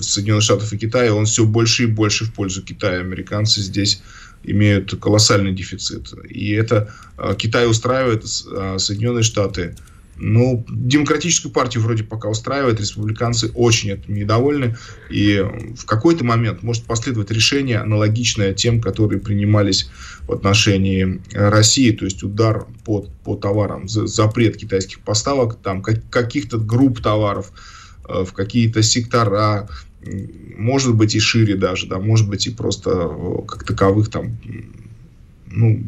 [0.00, 3.00] Соединенных Штатов и Китая, он все больше и больше в пользу Китая.
[3.00, 4.00] Американцы здесь
[4.44, 6.14] имеют колоссальный дефицит.
[6.28, 6.94] И это
[7.36, 9.74] Китай устраивает, а Соединенные Штаты–
[10.16, 14.76] ну, демократическую партию вроде пока устраивает, республиканцы очень этим недовольны,
[15.10, 15.44] и
[15.76, 19.90] в какой-то момент может последовать решение, аналогичное тем, которые принимались
[20.26, 27.02] в отношении России, то есть удар по, по товарам, запрет китайских поставок, там каких-то групп
[27.02, 27.52] товаров
[28.08, 29.68] э, в какие-то сектора,
[30.56, 34.36] может быть и шире даже, да, может быть и просто э, как таковых там,
[35.46, 35.82] ну,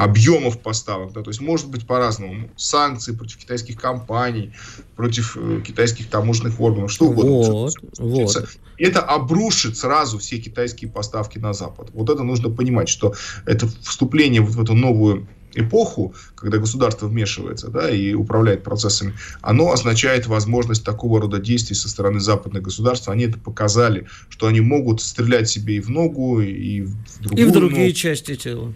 [0.00, 1.12] объемов поставок.
[1.12, 2.48] Да, то есть может быть по-разному.
[2.56, 4.52] Санкции против китайских компаний,
[4.96, 7.32] против э, китайских таможенных органов, что угодно.
[7.32, 8.48] Вот, вот.
[8.78, 11.90] Это обрушит сразу все китайские поставки на Запад.
[11.92, 17.68] Вот это нужно понимать, что это вступление вот в эту новую эпоху, когда государство вмешивается
[17.68, 23.08] да, и управляет процессами, оно означает возможность такого рода действий со стороны западных государств.
[23.08, 27.50] Они это показали, что они могут стрелять себе и в ногу, и в другую И
[27.50, 27.94] в другие ногу.
[27.94, 28.72] части тела.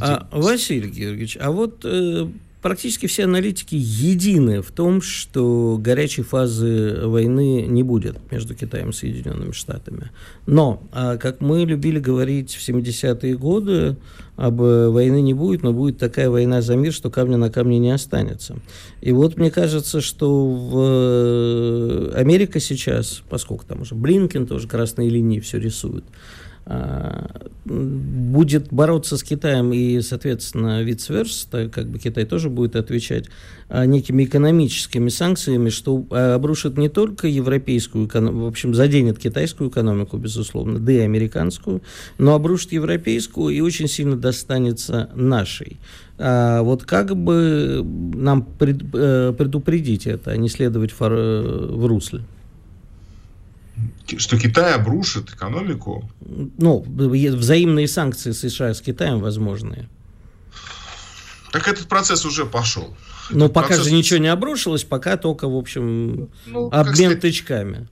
[0.00, 2.28] А, Василий Георгиевич, а вот э,
[2.62, 8.92] практически все аналитики едины в том, что горячей фазы войны не будет между Китаем и
[8.92, 10.10] Соединенными Штатами.
[10.46, 13.96] Но, а, как мы любили говорить в 70-е годы,
[14.36, 17.78] об э, войны не будет, но будет такая война за мир, что камня на камне
[17.80, 18.56] не останется.
[19.00, 25.10] И вот мне кажется, что в э, Америка сейчас, поскольку там уже Блинкен тоже красные
[25.10, 26.04] линии все рисует,
[27.64, 33.26] будет бороться с Китаем и, соответственно, vice как бы Китай тоже будет отвечать
[33.68, 39.70] а, некими экономическими санкциями, что а, обрушит не только европейскую экономику, в общем, заденет китайскую
[39.70, 41.82] экономику, безусловно, да и американскую,
[42.18, 45.78] но обрушит европейскую и очень сильно достанется нашей.
[46.18, 52.22] А вот как бы нам э, предупредить это, а не следовать э, в русле?
[54.16, 56.10] Что Китай обрушит экономику?
[56.20, 59.88] Ну, взаимные санкции США с Китаем возможные.
[61.52, 62.94] Так этот процесс уже пошел.
[63.30, 63.86] Но этот пока процесс...
[63.86, 67.88] же ничего не обрушилось, пока только, в общем, ну, обмен сказать, тычками.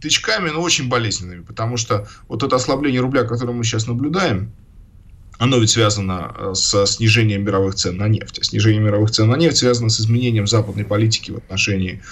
[0.00, 4.52] Тычками, но очень болезненными, потому что вот это ослабление рубля, которое мы сейчас наблюдаем,
[5.38, 8.38] оно ведь связано э, с снижением мировых цен на нефть.
[8.38, 12.02] А снижение мировых цен на нефть связано с изменением западной политики в отношении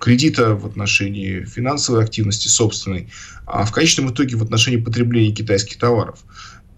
[0.00, 3.08] кредита, в отношении финансовой активности собственной,
[3.46, 6.24] а в конечном итоге в отношении потребления китайских товаров.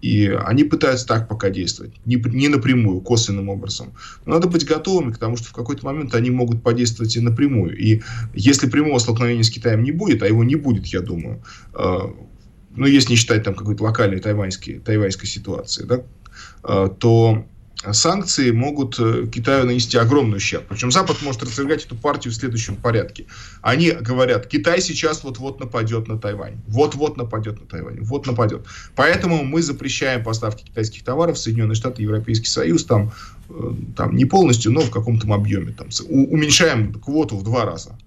[0.01, 3.93] И они пытаются так пока действовать, не, не напрямую, косвенным образом.
[4.25, 7.77] Но надо быть готовыми к тому, что в какой-то момент они могут подействовать и напрямую.
[7.77, 8.01] И
[8.33, 11.97] если прямого столкновения с Китаем не будет, а его не будет, я думаю, э,
[12.75, 16.03] ну, если не считать там какой-то локальной тайваньской, тайваньской ситуации, да,
[16.63, 17.45] э, то
[17.91, 20.65] санкции могут э, Китаю нанести огромный ущерб.
[20.67, 23.25] Причем Запад может развернуть эту партию в следующем порядке.
[23.61, 26.57] Они говорят, Китай сейчас вот-вот нападет на Тайвань.
[26.67, 28.01] Вот-вот нападет на Тайвань.
[28.01, 28.65] Вот нападет.
[28.95, 32.83] Поэтому мы запрещаем поставки китайских товаров в Соединенные Штаты, Европейский Союз.
[32.83, 33.13] Там,
[33.49, 35.73] э, там не полностью, но в каком-то объеме.
[35.73, 37.97] Там, уменьшаем квоту в два раза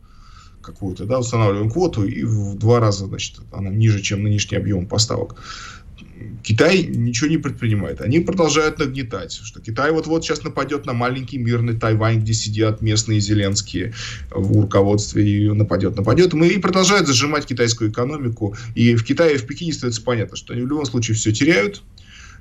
[0.63, 5.37] какую-то, да, устанавливаем квоту, и в два раза, значит, она ниже, чем нынешний объем поставок.
[6.43, 8.01] Китай ничего не предпринимает.
[8.01, 13.21] Они продолжают нагнетать, что Китай вот-вот сейчас нападет на маленький мирный Тайвань, где сидят местные
[13.21, 13.95] зеленские
[14.31, 16.33] в руководстве, и нападет, нападет.
[16.33, 18.57] Мы и продолжают зажимать китайскую экономику.
[18.75, 21.83] И в Китае, в Пекине становится понятно, что они в любом случае все теряют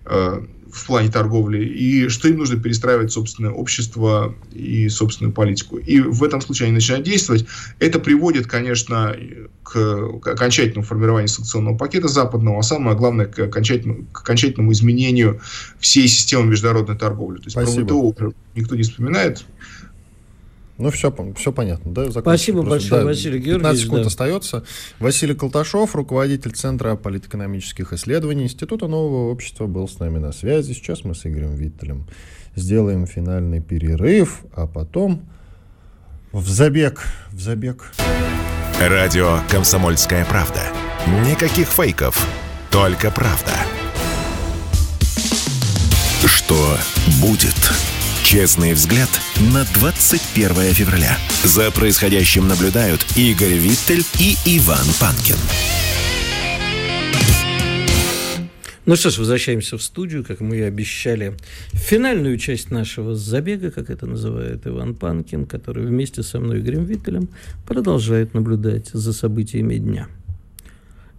[0.06, 5.78] в плане торговли, и что им нужно перестраивать собственное общество и собственную политику.
[5.78, 7.46] И в этом случае они начинают действовать.
[7.80, 9.16] Это приводит, конечно,
[9.64, 15.42] к, к окончательному формированию санкционного пакета западного, а самое главное к окончательному, к окончательному изменению
[15.80, 17.38] всей системы международной торговли.
[17.38, 17.88] То есть Спасибо.
[17.88, 19.46] про ВТО никто не вспоминает.
[20.82, 21.94] Ну, все, все понятно.
[21.94, 23.62] Да, Спасибо большое, да, Василий Георгиевич.
[23.62, 24.08] 15 секунд да.
[24.08, 24.64] остается.
[25.00, 30.74] Василий Колташов, руководитель Центра политэкономических исследований Института нового общества, был с нами на связи.
[30.74, 32.08] Сейчас мы с Игорем Виттелем
[32.56, 35.30] сделаем финальный перерыв, а потом
[36.32, 37.92] в забег, в забег.
[38.80, 40.62] Радио «Комсомольская правда».
[41.30, 42.28] Никаких фейков,
[42.72, 43.54] только правда.
[46.26, 46.78] Что
[47.22, 48.01] будет?
[48.32, 49.10] Честный взгляд
[49.54, 51.18] на 21 февраля.
[51.44, 55.36] За происходящим наблюдают Игорь Виттель и Иван Панкин.
[58.86, 61.34] Ну что ж, возвращаемся в студию, как мы и обещали.
[61.74, 67.28] Финальную часть нашего забега, как это называет Иван Панкин, который вместе со мной, Игорем Виттелем,
[67.68, 70.08] продолжает наблюдать за событиями дня.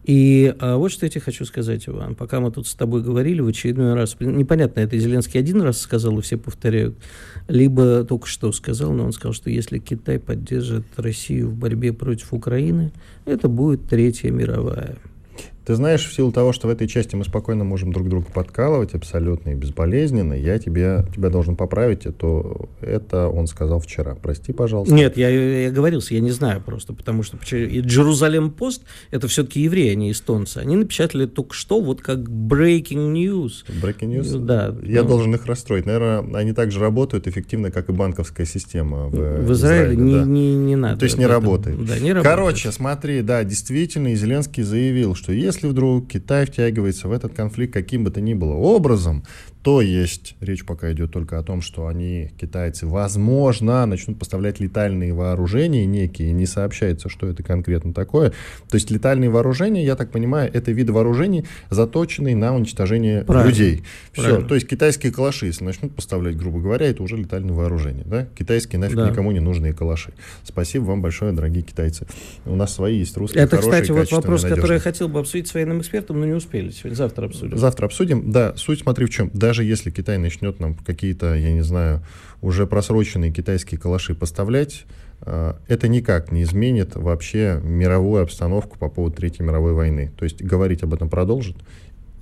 [0.05, 2.15] И а, вот что я тебе хочу сказать, Иван.
[2.15, 6.19] Пока мы тут с тобой говорили в очередной раз, непонятно, это Зеленский один раз сказал,
[6.19, 6.97] и все повторяют,
[7.49, 12.33] либо только что сказал, но он сказал, что если Китай поддержит Россию в борьбе против
[12.33, 12.93] Украины,
[13.27, 14.99] это будет Третья мировая.
[15.65, 18.95] Ты знаешь, в силу того, что в этой части мы спокойно можем друг друга подкалывать
[18.95, 24.15] абсолютно и безболезненно, я тебе, тебя должен поправить, то это он сказал вчера.
[24.15, 24.95] Прости, пожалуйста.
[24.95, 29.61] Нет, я, я говорился, я не знаю просто, потому что и Джерузалем Пост это все-таки
[29.61, 30.59] евреи, а не эстонцы.
[30.59, 33.65] Они напечатали только что вот как breaking news.
[33.83, 34.39] Breaking news?
[34.39, 34.75] Да.
[34.83, 35.87] Я ну, должен их расстроить.
[35.87, 39.95] Наверное, они также работают эффективно, как и банковская система в, в Израиле.
[39.95, 40.25] Израиле не, да.
[40.25, 40.99] не, не надо.
[40.99, 41.85] То есть не работает.
[41.85, 42.37] Да, не работает.
[42.37, 47.35] Короче, смотри, да, действительно, и Зеленский заявил, что если если вдруг Китай втягивается в этот
[47.35, 49.25] конфликт каким бы то ни было образом,
[49.63, 55.15] то есть, речь пока идет только о том, что они, китайцы, возможно, начнут поставлять летальные
[55.15, 58.31] вооружения некие, не сообщается, что это конкретно такое.
[58.69, 63.51] То есть летальные вооружения, я так понимаю, это виды вооружений, заточенные на уничтожение Правильно.
[63.51, 63.85] людей.
[64.13, 64.49] Все, Правильно.
[64.49, 68.05] то есть китайские калаши, если начнут поставлять, грубо говоря, это уже летальное вооружение.
[68.05, 68.27] Да?
[68.37, 69.11] Китайские нафиг да.
[69.11, 70.13] никому не нужные калаши.
[70.43, 72.07] Спасибо вам большое, дорогие китайцы.
[72.47, 74.57] У нас свои есть русские, Это, хорошие, кстати, вот вопрос, надежные.
[74.61, 76.97] который я хотел бы обсудить с военным экспертом, но не успели сегодня.
[76.97, 77.57] Завтра обсудим.
[77.57, 78.33] Завтра обсудим.
[78.33, 79.31] Да, суть смотри в чем.
[79.33, 82.01] Да, даже если Китай начнет нам какие-то, я не знаю,
[82.41, 84.87] уже просроченные китайские калаши поставлять,
[85.27, 90.11] э, это никак не изменит вообще мировую обстановку по поводу Третьей мировой войны.
[90.17, 91.57] То есть говорить об этом продолжит.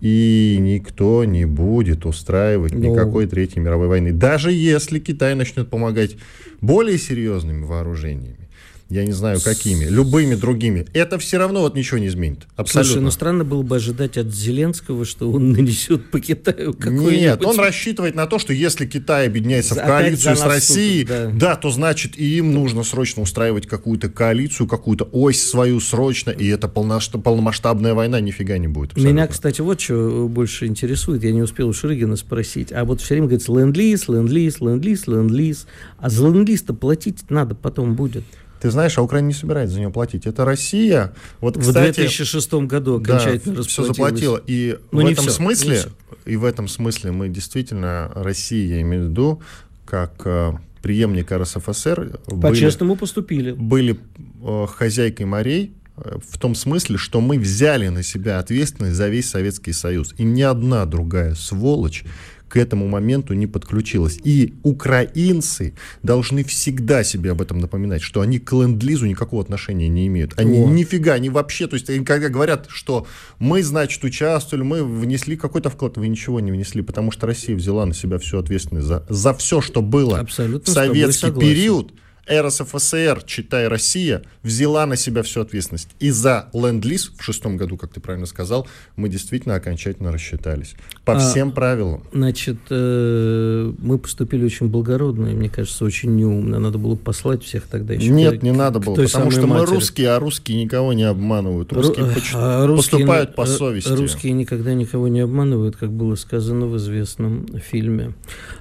[0.00, 2.74] И никто не будет устраивать.
[2.74, 2.80] Ну.
[2.80, 4.12] никакой Третьей мировой войны.
[4.12, 6.16] Даже если Китай начнет помогать
[6.60, 8.49] более серьезными вооружениями
[8.90, 12.48] я не знаю какими, любыми другими, это все равно вот ничего не изменит.
[12.56, 12.92] Абсолютно.
[12.92, 17.12] Слушай, ну странно было бы ожидать от Зеленского, что он нанесет по Китаю какой-нибудь...
[17.12, 21.30] Нет, он рассчитывает на то, что если Китай объединяется в коалицию с Россией, да.
[21.32, 26.48] да, то значит и им нужно срочно устраивать какую-то коалицию, какую-то ось свою срочно, и
[26.48, 28.92] это полномасштабная война нифига не будет.
[28.92, 29.12] Абсолютно.
[29.12, 33.14] Меня, кстати, вот что больше интересует, я не успел у Шурыгина спросить, а вот все
[33.14, 35.66] время говорится ленд-лиз, ленд-лиз, ленд-лиз, ленд-лиз,
[35.98, 38.24] а за ленд-лиз-то платить надо потом будет.
[38.60, 40.26] Ты знаешь, а Украина не собирается за нее платить.
[40.26, 41.14] Это Россия.
[41.40, 44.40] Вот, кстати, в 2006 году окончательно да, все заплатила.
[44.46, 45.82] И Но ну, в этом все, смысле,
[46.26, 49.42] и в этом смысле мы действительно Россия, я имею в виду,
[49.86, 50.52] как э,
[50.82, 53.52] преемник РСФСР, по-честному поступили.
[53.52, 53.98] Были
[54.42, 59.28] э, хозяйкой морей, э, в том смысле, что мы взяли на себя ответственность за весь
[59.30, 60.14] Советский Союз.
[60.18, 62.04] И ни одна другая сволочь
[62.50, 64.18] к этому моменту не подключилась.
[64.24, 70.08] И украинцы должны всегда себе об этом напоминать, что они к ленд-лизу никакого отношения не
[70.08, 70.38] имеют.
[70.38, 70.68] Они О.
[70.68, 73.06] нифига, они вообще, то есть когда говорят, что
[73.38, 77.86] мы, значит, участвовали, мы внесли какой-то вклад, вы ничего не внесли, потому что Россия взяла
[77.86, 81.92] на себя всю ответственность за, за все, что было Абсолютно в советский период.
[82.30, 85.88] РСФСР, читай Россия, взяла на себя всю ответственность.
[85.98, 88.66] И за ленд-лиз в шестом году, как ты правильно сказал,
[88.96, 90.74] мы действительно окончательно рассчитались.
[91.04, 92.04] По а, всем правилам.
[92.12, 96.58] Значит, э, мы поступили очень благородно, и, мне кажется, очень неумно.
[96.58, 98.08] Надо было послать всех тогда еще.
[98.08, 99.66] Нет, к, не надо было, потому что матери.
[99.66, 101.72] мы русские, а русские никого не обманывают.
[101.72, 103.88] Русские, Ру, поч- а русские поступают по совести.
[103.88, 108.14] Русские никогда никого не обманывают, как было сказано в известном фильме.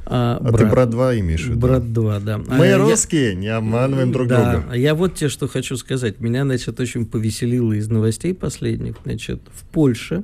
[0.06, 1.60] А, а брат, ты брат 2 имеешь в виду?
[1.60, 2.38] Брат 2, да.
[2.38, 3.36] Мы а русские, я...
[3.36, 4.76] не обманываем друг да, друга.
[4.76, 6.20] Я вот тебе что хочу сказать.
[6.20, 8.96] Меня, значит, очень повеселило из новостей последних.
[9.04, 10.24] Значит, в Польше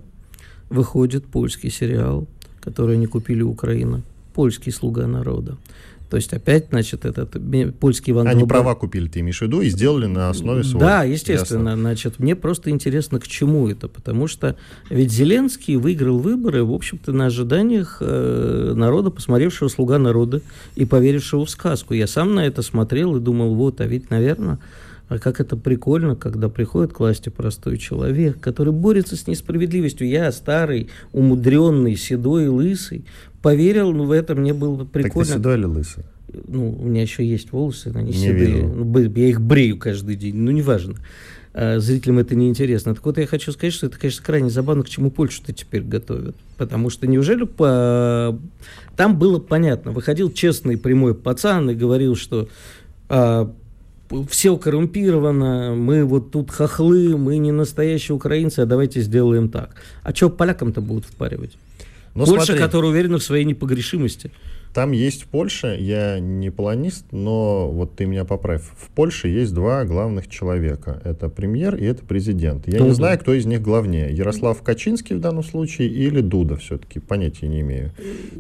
[0.70, 2.28] выходит польский сериал,
[2.62, 4.02] который они купили Украина.
[4.34, 5.58] Польский слуга народа.
[6.16, 7.36] То есть опять, значит, этот
[7.78, 8.60] польский Иван Они Долбар...
[8.60, 10.80] права купили, ты имеешь в виду, и сделали на основе своего.
[10.80, 11.72] Да, естественно.
[11.72, 11.82] Ясно.
[11.82, 13.90] Значит, мне просто интересно, к чему это.
[13.90, 14.56] Потому что
[14.90, 20.40] ведь Зеленский выиграл выборы, в общем-то, на ожиданиях э, народа, посмотревшего «Слуга народа»
[20.78, 21.94] и поверившего в сказку.
[21.94, 24.60] Я сам на это смотрел и думал, вот, а ведь, наверное,
[25.08, 30.08] А как это прикольно, когда приходит к власти простой человек, который борется с несправедливостью.
[30.08, 33.06] Я старый, умудренный, седой и лысый,
[33.42, 35.26] поверил, ну, в этом мне было прикольно.
[35.26, 36.04] Так ты седой или лысый?
[36.48, 38.66] Ну, у меня еще есть волосы, они не седые.
[38.66, 40.96] Ну, я их брею каждый день, ну, неважно.
[41.54, 42.96] А зрителям это не интересно.
[42.96, 46.36] Так вот, я хочу сказать, что это, конечно, крайне забавно, к чему Польшу-то теперь готовят.
[46.58, 48.38] Потому что неужели по...
[48.98, 49.92] там было понятно.
[49.92, 52.50] Выходил честный прямой пацан и говорил, что
[53.08, 53.54] а,
[54.30, 59.76] все коррумпировано, мы вот тут хохлы, мы не настоящие украинцы, а давайте сделаем так.
[60.04, 61.58] А что полякам-то будут впаривать?
[62.14, 62.64] Ну, Польша, смотри.
[62.64, 64.32] которая уверена в своей непогрешимости.
[64.76, 68.62] Там есть Польша, я не планист, но вот ты меня поправь.
[68.78, 71.02] В Польше есть два главных человека.
[71.06, 72.68] Это премьер и это президент.
[72.68, 74.14] Я ну, не знаю, кто из них главнее.
[74.14, 77.00] Ярослав Качинский в данном случае или Дуда все-таки.
[77.00, 77.94] Понятия не имею.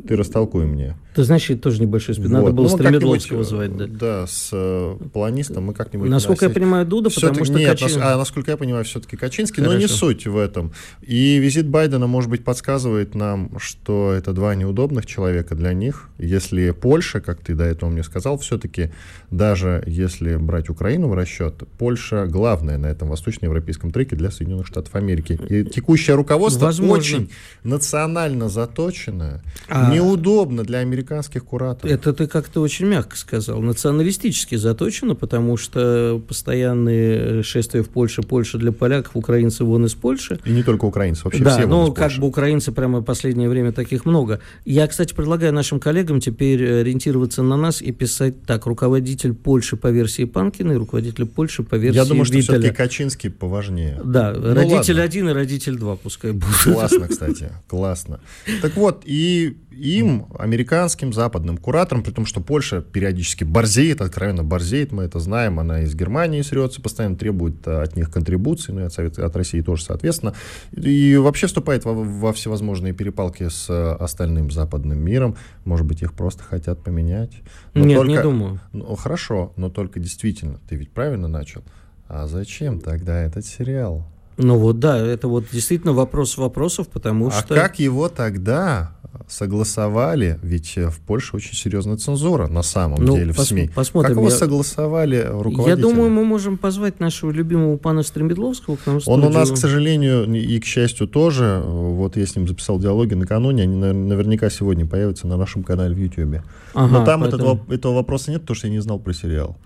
[0.05, 0.97] Ты растолкуй мне.
[1.15, 2.29] Ты знаешь, это тоже небольшой спид.
[2.29, 2.53] Надо вот.
[2.53, 3.77] было ну, Стремедловского звать.
[3.77, 6.09] Да, да с э, планистом мы как-нибудь...
[6.09, 8.01] Насколько я понимаю, Дуда, потому что Нет, Качин...
[8.03, 9.63] а насколько я понимаю, все-таки Качинский.
[9.63, 9.73] Хорошо.
[9.73, 10.73] Но не суть в этом.
[11.01, 16.71] И визит Байдена, может быть, подсказывает нам, что это два неудобных человека для них если
[16.71, 18.91] Польша, как ты до этого мне сказал, все-таки
[19.31, 24.95] даже если брать Украину в расчет, Польша главная на этом восточноевропейском треке для Соединенных Штатов
[24.95, 25.39] Америки.
[25.49, 26.97] И текущее руководство Возможно.
[26.97, 27.29] очень
[27.63, 29.93] национально заточенное, а...
[29.93, 31.93] неудобно для американских кураторов.
[31.93, 33.61] Это ты как-то очень мягко сказал.
[33.61, 40.39] Националистически заточено, потому что постоянные шествия в Польше, Польша для поляков, украинцы вон из Польши.
[40.45, 43.71] И не только украинцы, вообще да, все но как бы украинцы прямо в последнее время
[43.71, 44.39] таких много.
[44.65, 48.65] Я, кстати, предлагаю нашим коллегам теперь ориентироваться на нас и писать так.
[48.65, 53.29] Руководитель Польши по версии Панкина и руководитель Польши по версии Я думаю, что все-таки Качинский
[53.29, 54.01] поважнее.
[54.03, 55.03] Да, ну, родитель ладно.
[55.03, 56.55] один и родитель два пускай будут.
[56.63, 58.19] Классно, кстати, классно.
[58.61, 64.91] Так вот, и им, американским, западным кураторам, при том, что Польша периодически борзеет, откровенно борзеет,
[64.91, 68.83] мы это знаем, она из Германии срется, постоянно требует э, от них контрибуций, ну и
[68.83, 70.33] от, Совет, от России тоже, соответственно,
[70.71, 76.13] и вообще вступает во, во всевозможные перепалки с э, остальным западным миром, может быть, их
[76.13, 77.31] просто хотят поменять.
[77.73, 78.59] Но Нет, только, не думаю.
[78.71, 81.63] Ну, хорошо, но только действительно, ты ведь правильно начал,
[82.07, 84.07] а зачем тогда этот сериал?
[84.37, 87.53] Ну вот да, это вот действительно вопрос вопросов, потому а что...
[87.53, 88.91] А как его тогда
[89.27, 90.39] согласовали?
[90.43, 93.69] Ведь в Польше очень серьезная цензура на самом ну, деле в пос- СМИ.
[93.73, 94.09] Посмотрим.
[94.09, 94.35] Как его я...
[94.35, 95.69] согласовали руководители?
[95.69, 98.99] Я думаю, мы можем позвать нашего любимого пана Стремедловского к нам.
[99.05, 101.61] Он у нас, к сожалению, и к счастью тоже.
[101.65, 103.63] Вот я с ним записал диалоги накануне.
[103.63, 106.41] Они наверняка сегодня появятся на нашем канале в YouTube.
[106.73, 107.43] Ага, Но там поэтому...
[107.43, 109.57] этого, этого вопроса нет, потому что я не знал про сериал.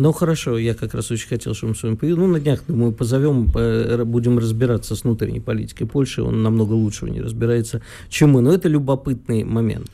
[0.00, 2.20] Ну хорошо, я как раз очень хотел, чтобы он с вами появился.
[2.20, 3.46] Ну, на днях, думаю, позовем,
[4.06, 6.22] будем разбираться с внутренней политикой Польши.
[6.22, 8.40] Он намного лучше в ней разбирается, чем мы.
[8.40, 9.90] Но это любопытный момент.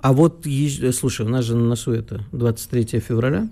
[0.00, 0.46] А вот,
[0.92, 3.48] слушай, у нас же на носу это 23 февраля.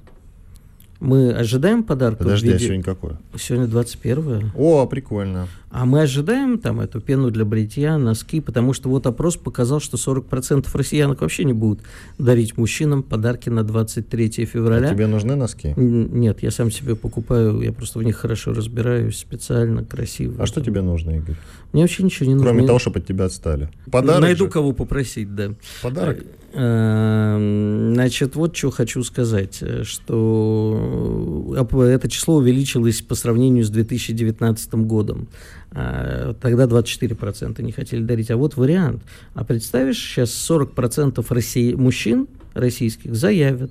[0.98, 2.24] Мы ожидаем подарка?
[2.24, 2.56] Подожди, виде...
[2.56, 3.20] а сегодня какое?
[3.38, 5.46] Сегодня 21 О, прикольно.
[5.72, 9.96] А мы ожидаем там эту пену для бритья, носки, потому что вот опрос показал, что
[9.96, 11.80] 40% россиянок вообще не будут
[12.18, 14.90] дарить мужчинам подарки на 23 февраля.
[14.90, 15.72] А тебе нужны носки?
[15.76, 20.42] Нет, я сам себе покупаю, я просто в них хорошо разбираюсь, специально, красиво.
[20.42, 21.36] А что тебе нужно, Игорь?
[21.72, 22.50] Мне вообще ничего не нужно.
[22.50, 23.70] Кроме того, чтобы от тебя отстали.
[23.90, 24.50] Подарок Найду же.
[24.50, 25.54] кого попросить, да.
[25.82, 26.22] Подарок?
[26.54, 34.74] Эм, значит, вот что хочу сказать, что э, это число увеличилось по сравнению с 2019
[34.74, 35.28] годом.
[35.74, 38.30] Э, тогда 24% не хотели дарить.
[38.30, 39.02] А вот вариант.
[39.34, 43.70] А представишь, сейчас 40% России, мужчин российских заявят,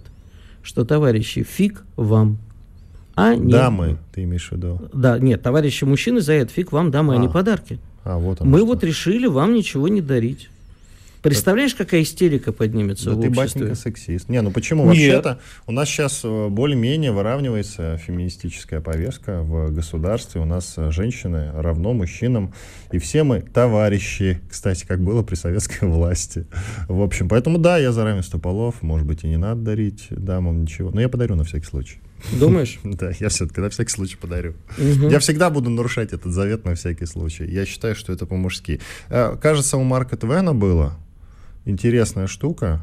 [0.64, 2.40] что, товарищи, фиг вам.
[3.16, 3.52] А нет.
[3.52, 4.90] Дамы, ты имеешь в виду?
[4.94, 7.80] Да, нет, товарищи мужчины заявят, фиг вам, дамы, а, а не подарки.
[8.04, 8.68] А, вот Мы что.
[8.68, 10.50] вот решили вам ничего не дарить.
[11.22, 13.62] Представляешь, какая истерика поднимется да в ты, обществе?
[13.62, 14.30] батенька, сексист.
[14.30, 14.86] Не, ну почему?
[14.86, 20.42] Вообще-то у нас сейчас э, более-менее выравнивается феминистическая повестка в государстве.
[20.42, 22.54] У нас э, женщины равно мужчинам.
[22.92, 26.48] И все мы товарищи, кстати, как было при советской власти.
[26.88, 28.82] В общем, поэтому да, я за равенство полов.
[28.82, 30.90] Может быть, и не надо дарить дамам ничего.
[30.92, 32.00] Но я подарю на всякий случай.
[32.32, 32.80] Думаешь?
[32.84, 34.54] Да, я все-таки на всякий случай подарю.
[34.78, 37.46] Я всегда буду нарушать этот завет на всякий случай.
[37.46, 38.80] Я считаю, что это по-мужски.
[39.10, 40.98] Э, кажется, у Марка Твена было
[41.66, 42.82] интересная штука.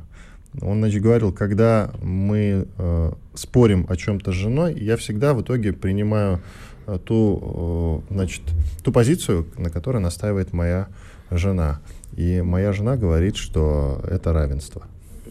[0.60, 5.72] Он, значит, говорил, когда мы э, спорим о чем-то с женой, я всегда в итоге
[5.72, 6.40] принимаю
[6.86, 8.42] э, ту, э, значит,
[8.82, 10.88] ту позицию, на которой настаивает моя
[11.30, 11.80] жена.
[12.16, 14.86] И моя жена говорит, что это равенство.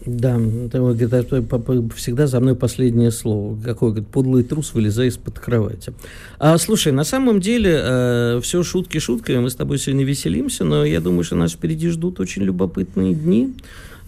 [0.08, 3.60] Да, это, говорит, всегда за мной последнее слово.
[3.62, 5.92] Какой, говорит, подлый трус, вылезая из-под кровати.
[6.38, 10.84] А, слушай, на самом деле, э, все шутки шутками, мы с тобой сегодня веселимся, но
[10.84, 13.54] я думаю, что нас впереди ждут очень любопытные дни.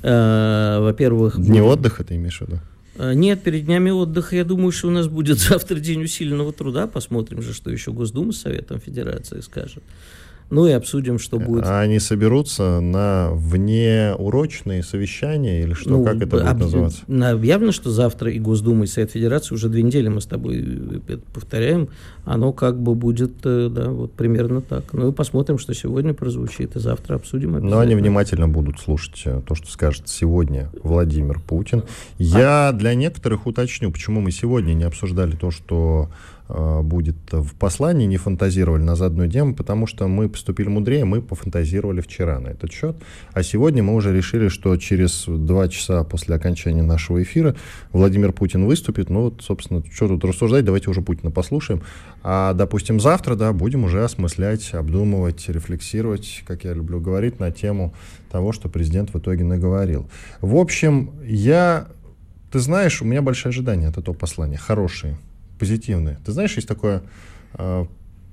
[0.02, 1.38] Э, во-первых...
[1.38, 2.60] Дни отдыха ты имеешь в виду?
[2.96, 6.86] А, нет, перед днями отдыха, я думаю, что у нас будет завтра день усиленного труда.
[6.86, 9.82] Посмотрим же, что еще Госдума с Советом Федерации скажет.
[10.50, 11.64] Ну и обсудим, что будет.
[11.64, 15.90] А они соберутся на внеурочные совещания или что?
[15.90, 16.58] Ну, как это будет об...
[16.58, 17.02] называться?
[17.08, 20.58] Явно, что завтра и Госдума, и Совет Федерации уже две недели мы с тобой
[21.06, 21.88] это повторяем.
[22.24, 24.84] Оно как бы будет, э, да, вот примерно так.
[24.92, 29.40] Ну и посмотрим, что сегодня прозвучит, и завтра обсудим Но они внимательно будут слушать э,
[29.46, 31.84] то, что скажет сегодня Владимир Путин.
[32.18, 36.39] Я для некоторых уточню, почему мы сегодня не обсуждали то, что Э,
[36.82, 42.00] будет в послании, не фантазировали на заданную тему, потому что мы поступили мудрее, мы пофантазировали
[42.00, 42.96] вчера на этот счет.
[43.32, 47.54] А сегодня мы уже решили, что через два часа после окончания нашего эфира
[47.92, 49.10] Владимир Путин выступит.
[49.10, 51.82] Ну вот, собственно, что тут рассуждать, давайте уже Путина послушаем.
[52.22, 57.94] А, допустим, завтра, да, будем уже осмыслять, обдумывать, рефлексировать, как я люблю говорить, на тему
[58.30, 60.08] того, что президент в итоге наговорил.
[60.40, 61.88] В общем, я...
[62.50, 65.16] Ты знаешь, у меня большие ожидания от этого послания, хорошие
[65.60, 66.18] позитивные.
[66.24, 67.02] Ты знаешь, есть такое
[67.54, 67.84] э,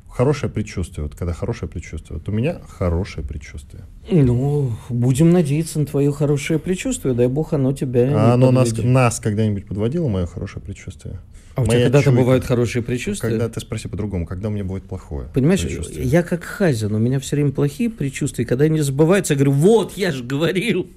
[0.10, 1.04] хорошее предчувствие.
[1.04, 2.18] Вот когда хорошее предчувствие.
[2.18, 3.84] Вот у меня хорошее предчувствие.
[4.10, 7.14] Ну, будем надеяться на твое хорошее предчувствие.
[7.14, 11.20] Дай бог, оно тебя А оно нас, нас когда-нибудь подводило, мое хорошее предчувствие?
[11.56, 13.30] А у тебя когда-то бывают хорошие предчувствия?
[13.30, 17.20] Когда ты спроси по-другому, когда у меня будет плохое Понимаешь, я как Хазин, у меня
[17.20, 20.88] все время плохие предчувствия, когда они сбываются, я говорю, вот, я же говорил.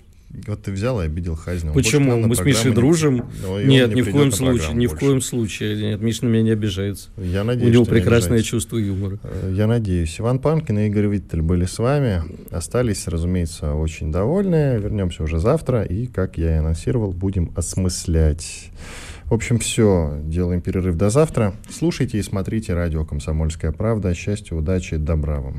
[0.47, 1.73] Вот ты взял и обидел Хазина.
[1.73, 2.17] Почему?
[2.17, 3.27] Мы с Мишей дружим.
[3.43, 3.65] Не...
[3.65, 5.91] Нет, ни в коем случае, ни в коем случае.
[5.91, 7.11] Нет, Миша на меня не обижается.
[7.17, 9.19] Я надеюсь, У него прекрасное чувство юмора.
[9.25, 10.21] Э, я надеюсь.
[10.21, 12.23] Иван Панкин и Игорь Виттель были с вами.
[12.51, 14.79] Остались, разумеется, очень довольны.
[14.79, 15.83] Вернемся уже завтра.
[15.83, 18.71] И, как я и анонсировал, будем осмыслять.
[19.25, 20.17] В общем, все.
[20.25, 21.55] Делаем перерыв до завтра.
[21.71, 24.15] Слушайте и смотрите радио «Комсомольская правда».
[24.15, 25.59] Счастья, удачи, добра вам.